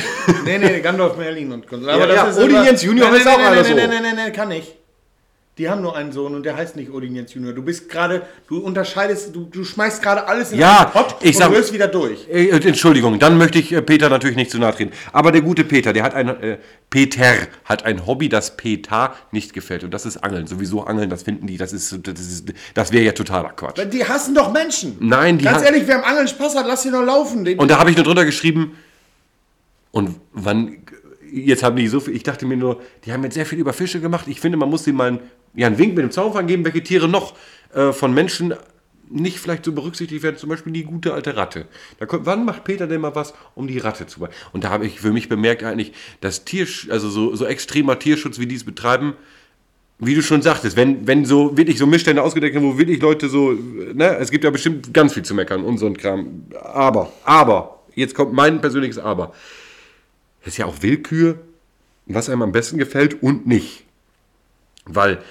Nee, 0.43 0.58
nee, 0.58 0.80
Gandalf 0.82 1.17
Merlin 1.17 1.52
und 1.52 1.67
Kunst. 1.67 1.86
Ja, 1.88 1.97
ja, 1.97 2.28
Odin 2.30 2.50
immer- 2.50 2.65
Jens 2.65 2.82
Junior 2.84 3.10
Nein, 3.10 3.17
ist 3.19 3.26
nein, 3.26 3.34
auch 3.34 3.38
nein, 3.38 3.47
einer 3.47 3.62
nein, 3.62 3.65
so. 3.71 3.76
Nein, 3.76 3.89
nein, 3.89 4.02
nein, 4.04 4.15
nein, 4.15 4.34
kann 4.34 4.47
nicht. 4.50 4.76
Die 5.62 5.69
haben 5.69 5.84
nur 5.84 5.95
einen 5.95 6.12
Sohn 6.12 6.34
und 6.34 6.43
der 6.43 6.56
heißt 6.56 6.76
nicht 6.76 6.89
Odin 6.91 7.13
Jens 7.15 7.36
Junior. 7.36 7.54
Du 7.54 7.62
bist 7.62 7.88
gerade, 7.88 8.24
du 8.47 8.58
unterscheidest, 8.58 9.36
du, 9.36 9.45
du 9.45 9.63
schmeißt 9.63 10.02
gerade 10.02 10.28
alles 10.28 10.52
in 10.52 10.58
Ja, 10.58 10.80
einen 10.80 10.91
Pott 10.91 11.17
ich 11.21 11.36
und 11.36 11.38
sag- 11.38 11.54
du 11.54 11.71
wieder 11.71 11.88
durch. 11.88 12.28
Äh, 12.28 12.50
Entschuldigung, 12.50 13.19
dann 13.19 13.38
möchte 13.38 13.60
ich 13.60 13.71
äh, 13.71 13.84
Peter 13.84 14.10
natürlich 14.10 14.36
nicht 14.36 14.50
zu 14.50 14.58
nahe 14.58 14.74
treten. 14.74 14.91
Aber 15.13 15.32
der 15.32 15.41
gute 15.41 15.63
Peter, 15.63 15.93
der 15.93 16.02
hat 16.02 16.15
ein, 16.15 16.30
äh, 16.30 16.58
Peter 16.89 17.32
hat 17.65 17.86
ein 17.86 18.08
Hobby, 18.08 18.28
das 18.28 18.58
Peter 18.58 19.13
nicht 19.32 19.54
gefällt. 19.54 19.84
Und 19.84 19.93
das 19.93 20.08
ist 20.08 20.17
Angeln. 20.17 20.47
Sowieso 20.47 20.84
Angeln, 20.84 21.12
das 21.12 21.21
finden 21.21 21.45
die, 21.45 21.58
das 21.58 21.74
ist, 21.74 21.95
das 22.08 22.19
ist, 22.19 22.52
das 22.74 22.91
wäre 22.91 23.04
ja 23.04 23.12
totaler 23.12 23.50
Quatsch. 23.50 23.80
Die 23.93 24.04
hassen 24.04 24.34
doch 24.34 24.52
Menschen. 24.52 24.97
Nein, 25.00 25.38
die 25.38 25.45
Ganz 25.45 25.62
ehrlich, 25.63 25.84
wer 25.86 25.97
am 25.97 26.04
Angeln 26.06 26.28
Spaß 26.28 26.56
hat, 26.56 26.65
lass 26.65 26.84
ihn 26.88 26.91
doch 26.93 27.06
laufen. 27.06 27.45
Den, 27.45 27.60
Und 27.60 27.69
da 27.69 27.78
habe 27.78 27.91
ich 27.91 27.95
nur 27.95 28.04
drunter 28.06 28.26
geschrieben, 28.26 28.76
und 29.91 30.15
wann, 30.34 30.78
jetzt 31.32 31.62
haben 31.62 31.76
die 31.76 31.88
so 31.88 32.00
viel, 32.00 32.15
ich 32.15 32.24
dachte 32.24 32.47
mir 32.47 32.58
nur, 32.58 32.82
die 33.06 33.13
haben 33.13 33.24
jetzt 33.24 33.36
sehr 33.36 33.45
viel 33.45 33.60
über 33.60 33.74
Fische 33.74 34.00
gemacht. 34.02 34.26
Ich 34.28 34.39
finde, 34.39 34.58
man 34.58 34.71
muss 34.71 34.82
denen 34.86 34.97
mal 34.97 35.08
einen, 35.10 35.19
ja, 35.53 35.67
einen 35.67 35.77
Wink 35.77 35.95
mit 35.95 36.03
dem 36.03 36.11
Zaunfang 36.11 36.47
geben, 36.47 36.63
welche 36.65 36.83
Tiere 36.83 37.07
noch 37.07 37.35
äh, 37.73 37.91
von 37.91 38.13
Menschen 38.13 38.53
nicht 39.11 39.39
vielleicht 39.39 39.65
so 39.65 39.73
berücksichtigt 39.73 40.23
werden, 40.23 40.37
zum 40.37 40.49
Beispiel 40.49 40.71
die 40.73 40.83
gute 40.83 41.13
alte 41.13 41.35
Ratte. 41.35 41.65
Da 41.99 42.05
kommt, 42.05 42.25
wann 42.25 42.45
macht 42.45 42.63
Peter 42.63 42.87
denn 42.87 43.01
mal 43.01 43.13
was, 43.13 43.33
um 43.55 43.67
die 43.67 43.77
Ratte 43.77 44.07
zu 44.07 44.21
machen? 44.21 44.31
Und 44.53 44.63
da 44.63 44.69
habe 44.69 44.85
ich 44.85 45.01
für 45.01 45.11
mich 45.11 45.29
bemerkt 45.29 45.63
eigentlich, 45.63 45.93
dass 46.21 46.45
Tiersch, 46.45 46.89
also 46.89 47.09
so, 47.09 47.35
so 47.35 47.45
extremer 47.45 47.99
Tierschutz, 47.99 48.39
wie 48.39 48.47
die 48.47 48.55
es 48.55 48.63
betreiben, 48.63 49.13
wie 49.99 50.15
du 50.15 50.23
schon 50.23 50.41
sagtest, 50.41 50.77
wenn, 50.77 51.05
wenn 51.05 51.25
so 51.25 51.55
wirklich 51.57 51.77
so 51.77 51.85
Missstände 51.85 52.23
ausgedeckt 52.23 52.55
werden, 52.55 52.67
wo 52.67 52.77
wirklich 52.77 53.01
Leute 53.01 53.29
so, 53.29 53.51
ne, 53.51 54.17
es 54.17 54.31
gibt 54.31 54.43
ja 54.43 54.49
bestimmt 54.49 54.93
ganz 54.93 55.13
viel 55.13 55.23
zu 55.23 55.35
meckern 55.35 55.63
und 55.63 55.77
so 55.77 55.85
ein 55.85 55.95
Kram. 55.95 56.45
Aber, 56.59 57.11
aber, 57.23 57.83
jetzt 57.93 58.15
kommt 58.15 58.33
mein 58.33 58.61
persönliches 58.61 58.97
Aber. 58.97 59.33
Es 60.41 60.53
ist 60.53 60.57
ja 60.57 60.65
auch 60.65 60.81
Willkür, 60.81 61.39
was 62.07 62.29
einem 62.29 62.41
am 62.41 62.51
besten 62.51 62.79
gefällt 62.79 63.21
und 63.21 63.45
nicht. 63.45 63.83
Weil 64.85 65.21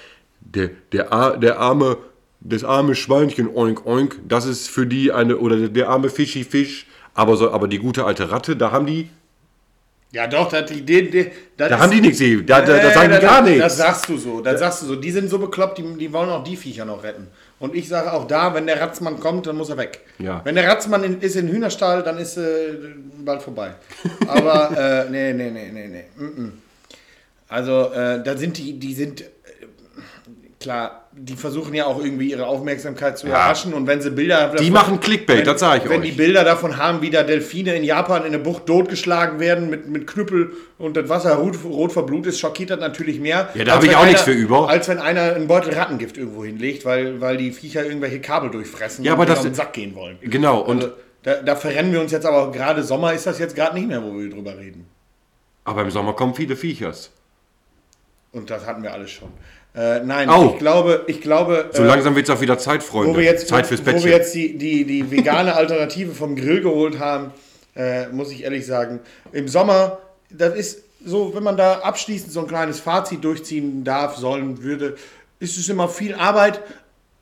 der, 0.41 0.69
der, 0.91 1.37
der 1.37 1.59
arme, 1.59 1.97
das 2.41 2.63
arme 2.63 2.95
Schweinchen, 2.95 3.47
oink, 3.55 3.85
oink, 3.85 4.19
das 4.27 4.45
ist 4.45 4.69
für 4.69 4.85
die 4.87 5.11
eine, 5.11 5.37
oder 5.37 5.69
der, 5.69 5.89
arme 5.89 6.09
Fischi 6.09 6.43
Fisch, 6.43 6.87
aber, 7.13 7.37
so, 7.37 7.51
aber 7.51 7.67
die 7.67 7.77
gute 7.79 8.03
alte 8.05 8.31
Ratte, 8.31 8.55
da 8.55 8.71
haben 8.71 8.85
die, 8.85 9.09
ja 10.13 10.27
doch, 10.27 10.49
das, 10.49 10.65
die, 10.69 10.81
die, 10.81 11.09
die, 11.09 11.31
das 11.55 11.69
da 11.69 11.79
haben 11.79 11.91
die 11.91 12.01
nichts, 12.01 12.19
da, 12.45 12.61
da, 12.61 12.67
da 12.67 12.77
Äh, 12.89 12.93
sagen 12.93 13.09
die 13.09 13.15
das- 13.15 13.21
gar 13.21 13.41
Das 13.43 13.49
nichts. 13.49 13.77
sagst 13.77 14.09
du 14.09 14.17
so, 14.17 14.41
das 14.41 14.59
sagst 14.59 14.81
du 14.81 14.85
so. 14.87 14.95
Die 14.97 15.11
sind 15.11 15.29
so 15.29 15.39
bekloppt, 15.39 15.77
die, 15.77 15.83
die 15.97 16.11
wollen 16.11 16.29
auch 16.29 16.43
die 16.43 16.57
Viecher 16.57 16.83
noch 16.83 17.01
retten. 17.03 17.27
Und 17.59 17.75
ich 17.75 17.87
sage 17.87 18.11
auch 18.11 18.27
da, 18.27 18.53
wenn 18.53 18.65
der 18.65 18.81
Ratzmann 18.81 19.19
kommt, 19.21 19.47
dann 19.47 19.55
muss 19.55 19.69
er 19.69 19.77
weg. 19.77 20.01
Ja. 20.19 20.41
Wenn 20.43 20.55
der 20.55 20.67
Ratzmann 20.67 21.03
in, 21.05 21.21
ist 21.21 21.35
in 21.37 21.47
Hühnerstall, 21.47 22.03
dann 22.03 22.17
ist 22.17 22.35
äh, 22.35 22.73
bald 23.23 23.41
vorbei. 23.41 23.75
Aber 24.27 24.71
äh, 24.77 25.09
nee, 25.09 25.31
nee, 25.31 25.49
nee, 25.51 25.69
nee, 25.71 25.87
nee. 25.87 26.03
Mm 26.17 26.25
-mm. 26.39 26.51
Also 27.47 27.91
äh, 27.93 28.23
da 28.23 28.35
sind 28.35 28.57
die, 28.57 28.79
die 28.79 28.93
sind 28.93 29.23
klar, 30.61 31.09
die 31.11 31.35
versuchen 31.35 31.73
ja 31.73 31.85
auch 31.85 32.01
irgendwie 32.03 32.31
ihre 32.31 32.47
Aufmerksamkeit 32.47 33.17
zu 33.17 33.27
erhaschen 33.27 33.73
und 33.73 33.85
wenn 33.87 34.01
sie 34.01 34.11
Bilder 34.11 34.55
Die 34.55 34.71
machen 34.71 34.99
Clickbait, 35.01 35.45
das 35.45 35.59
sag 35.59 35.83
ich 35.83 35.89
wenn 35.89 35.99
euch. 36.01 36.05
die 36.09 36.11
Bilder 36.15 36.43
davon 36.45 36.77
haben, 36.77 37.01
wie 37.01 37.09
da 37.09 37.23
Delfine 37.23 37.75
in 37.75 37.83
Japan 37.83 38.25
in 38.25 38.31
der 38.31 38.39
Bucht 38.39 38.65
totgeschlagen 38.65 39.39
werden 39.39 39.69
mit, 39.69 39.87
mit 39.89 40.07
Knüppel 40.07 40.53
und 40.77 40.95
das 40.95 41.09
Wasser 41.09 41.35
rot, 41.35 41.57
rot 41.65 41.91
verblutet 41.91 42.27
ist, 42.33 42.39
schockiert 42.39 42.69
das 42.69 42.79
natürlich 42.79 43.19
mehr. 43.19 43.49
Ja, 43.53 43.65
da 43.65 43.73
als 43.73 43.77
hab 43.79 43.83
ich 43.83 43.89
wenn 43.89 43.97
auch 43.97 44.05
nichts 44.05 44.21
einer- 44.23 44.33
für 44.33 44.39
über. 44.39 44.69
Als 44.69 44.87
wenn 44.87 44.99
einer 44.99 45.33
einen 45.35 45.47
Beutel 45.47 45.73
Rattengift 45.73 46.17
irgendwo 46.17 46.45
hinlegt, 46.45 46.85
weil, 46.85 47.19
weil 47.19 47.35
die 47.37 47.51
Viecher 47.51 47.83
irgendwelche 47.85 48.21
Kabel 48.21 48.49
durchfressen 48.49 49.03
Ja, 49.03 49.11
aber 49.13 49.21
und 49.23 49.29
das- 49.29 49.39
auf 49.39 49.45
den 49.45 49.53
Sack 49.55 49.73
gehen 49.73 49.93
wollen. 49.95 50.17
Genau, 50.21 50.61
und, 50.61 50.77
Also, 50.83 50.93
da, 51.23 51.35
da 51.41 51.55
verrennen 51.55 51.91
wir 51.91 51.99
uns 52.01 52.11
jetzt 52.11 52.25
aber 52.25 52.51
gerade 52.51 52.83
Sommer 52.83 53.13
ist 53.13 53.25
das 53.27 53.37
jetzt 53.39 53.55
gerade 53.55 53.75
nicht 53.75 53.87
mehr, 53.87 54.01
wo 54.01 54.17
wir 54.17 54.29
drüber 54.29 54.57
reden. 54.57 54.85
aber 55.65 55.81
im 55.81 55.91
Sommer 55.91 56.13
kommen 56.13 56.33
viele 56.35 56.55
Viechers. 56.55 57.11
Und 58.33 58.49
das 58.49 58.65
hatten 58.65 58.81
wir 58.81 58.93
alles 58.93 59.11
schon. 59.11 59.27
Äh, 59.73 60.01
nein, 60.01 60.27
Au. 60.29 60.51
ich 60.51 60.59
glaube, 60.59 61.03
ich 61.07 61.21
glaube, 61.21 61.69
So 61.71 61.83
äh, 61.83 61.87
langsam 61.87 62.15
wird 62.15 62.27
es 62.27 62.35
auch 62.35 62.41
wieder 62.41 62.57
Zeit, 62.57 62.83
Freunde. 62.83 63.13
wo 63.13 63.17
wir 63.17 63.23
jetzt, 63.23 63.47
Zeit 63.47 63.67
fürs 63.67 63.81
wo 63.81 63.85
Bettchen. 63.85 64.03
wir 64.05 64.11
jetzt 64.11 64.35
die, 64.35 64.57
die, 64.57 64.83
die 64.85 65.09
vegane 65.09 65.55
Alternative 65.55 66.13
vom 66.13 66.35
Grill 66.35 66.61
geholt 66.61 66.99
haben, 66.99 67.31
äh, 67.75 68.07
muss 68.07 68.31
ich 68.31 68.43
ehrlich 68.43 68.65
sagen, 68.65 68.99
im 69.31 69.47
Sommer, 69.47 69.99
das 70.29 70.55
ist 70.55 70.83
so, 71.05 71.33
wenn 71.33 71.43
man 71.43 71.55
da 71.55 71.79
abschließend 71.79 72.31
so 72.33 72.41
ein 72.41 72.47
kleines 72.47 72.79
Fazit 72.81 73.23
durchziehen 73.23 73.83
darf, 73.85 74.17
sollen, 74.17 74.61
würde, 74.61 74.97
ist 75.39 75.57
es 75.57 75.69
immer 75.69 75.87
viel 75.87 76.15
Arbeit 76.15 76.61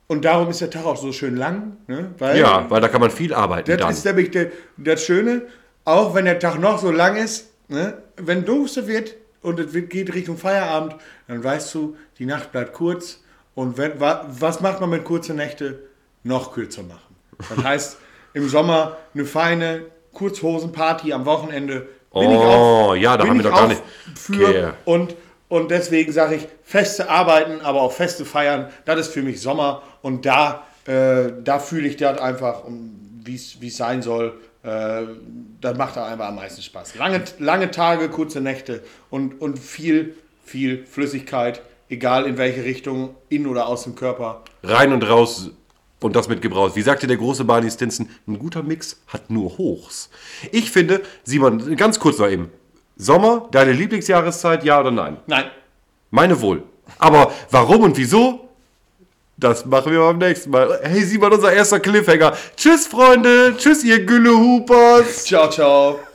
und 0.08 0.24
darum 0.24 0.50
ist 0.50 0.60
der 0.60 0.70
Tag 0.70 0.84
auch 0.84 0.96
so 0.96 1.12
schön 1.12 1.36
lang. 1.36 1.76
Ne? 1.86 2.10
Weil 2.18 2.38
ja, 2.40 2.66
weil 2.68 2.80
da 2.80 2.88
kann 2.88 3.00
man 3.00 3.10
viel 3.12 3.32
arbeiten 3.32 3.70
das 3.70 3.78
dann. 3.80 3.90
ist 3.92 4.04
nämlich 4.04 4.32
der, 4.32 4.48
das 4.76 5.04
Schöne. 5.04 5.42
auch 5.84 6.14
wenn 6.16 6.24
der 6.24 6.40
Tag 6.40 6.58
noch 6.58 6.80
so 6.80 6.90
lang 6.90 7.16
ist, 7.16 7.46
ne, 7.68 7.94
wenn 8.16 8.44
Duster 8.44 8.88
wird 8.88 9.14
und 9.42 9.58
es 9.60 9.72
geht 9.88 10.12
Richtung 10.14 10.36
Feierabend, 10.36 10.96
dann 11.28 11.42
weißt 11.42 11.74
du, 11.74 11.96
die 12.18 12.26
Nacht 12.26 12.52
bleibt 12.52 12.72
kurz. 12.72 13.20
Und 13.54 13.78
wenn, 13.78 13.98
wa, 14.00 14.24
was 14.28 14.60
macht 14.60 14.80
man 14.80 14.90
mit 14.90 15.04
kurzen 15.04 15.36
Nächte? 15.36 15.80
Noch 16.22 16.52
kürzer 16.52 16.82
machen. 16.82 17.16
Das 17.54 17.64
heißt, 17.64 17.96
im 18.34 18.48
Sommer 18.48 18.96
eine 19.14 19.24
feine 19.24 19.82
Kurzhosenparty 20.12 21.12
am 21.12 21.24
Wochenende. 21.26 21.88
Bin 22.12 22.30
ich 22.30 22.38
Oh, 22.38 22.94
ja, 22.94 23.16
da 23.16 23.22
bin 23.22 23.30
haben 23.30 23.38
wir 23.38 23.50
doch 23.50 23.56
gar 23.56 23.68
nicht- 23.68 23.82
Für 24.14 24.48
Okay. 24.48 24.68
und, 24.84 25.14
und 25.48 25.70
deswegen 25.70 26.12
sage 26.12 26.36
ich, 26.36 26.48
feste 26.64 27.08
arbeiten, 27.08 27.60
aber 27.60 27.80
auch 27.82 27.92
feste 27.92 28.24
feiern, 28.24 28.68
das 28.84 29.00
ist 29.00 29.12
für 29.12 29.22
mich 29.22 29.40
Sommer. 29.40 29.82
Und 30.02 30.26
da, 30.26 30.66
äh, 30.86 31.32
da 31.42 31.58
fühle 31.58 31.88
ich 31.88 31.96
das 31.96 32.18
einfach, 32.20 32.62
wie 33.24 33.34
es 33.36 33.76
sein 33.76 34.02
soll. 34.02 34.34
Äh, 34.62 35.02
das 35.60 35.76
macht 35.76 35.96
da 35.96 36.06
einfach 36.06 36.28
am 36.28 36.36
meisten 36.36 36.62
Spaß. 36.62 36.96
Lange, 36.96 37.22
lange 37.38 37.70
Tage, 37.70 38.08
kurze 38.08 38.40
Nächte 38.40 38.82
und, 39.08 39.40
und 39.40 39.58
viel, 39.58 40.16
viel 40.44 40.84
Flüssigkeit, 40.86 41.62
egal 41.88 42.26
in 42.26 42.36
welche 42.36 42.64
Richtung, 42.64 43.14
in 43.28 43.46
oder 43.46 43.66
aus 43.66 43.84
dem 43.84 43.94
Körper. 43.94 44.44
Rein 44.62 44.92
und 44.92 45.08
raus 45.08 45.50
und 46.00 46.16
das 46.16 46.28
mit 46.28 46.42
Gebrauch. 46.42 46.76
Wie 46.76 46.82
sagte 46.82 47.06
der 47.06 47.16
große 47.16 47.44
Barney 47.44 47.70
Stinson, 47.70 48.08
ein 48.26 48.38
guter 48.38 48.62
Mix 48.62 49.02
hat 49.06 49.30
nur 49.30 49.58
Hochs. 49.58 50.10
Ich 50.52 50.70
finde, 50.70 51.02
Simon, 51.24 51.76
ganz 51.76 51.98
kurz 51.98 52.18
noch 52.18 52.28
eben. 52.28 52.50
Sommer, 52.96 53.48
deine 53.50 53.72
Lieblingsjahreszeit, 53.72 54.62
ja 54.64 54.80
oder 54.80 54.90
nein? 54.90 55.16
Nein, 55.26 55.44
Meine 56.10 56.40
wohl. 56.42 56.64
Aber 56.98 57.32
warum 57.50 57.84
und 57.84 57.96
wieso? 57.96 58.49
Das 59.40 59.64
machen 59.64 59.90
wir 59.92 60.00
beim 60.00 60.18
nächsten 60.18 60.50
Mal. 60.50 60.80
Hey, 60.82 61.02
Simon, 61.02 61.32
unser 61.32 61.50
erster 61.50 61.80
Cliffhanger. 61.80 62.36
Tschüss, 62.56 62.86
Freunde. 62.86 63.54
Tschüss, 63.56 63.82
ihr 63.82 64.04
Güllehupers. 64.04 65.24
ciao, 65.24 65.48
ciao. 65.48 66.00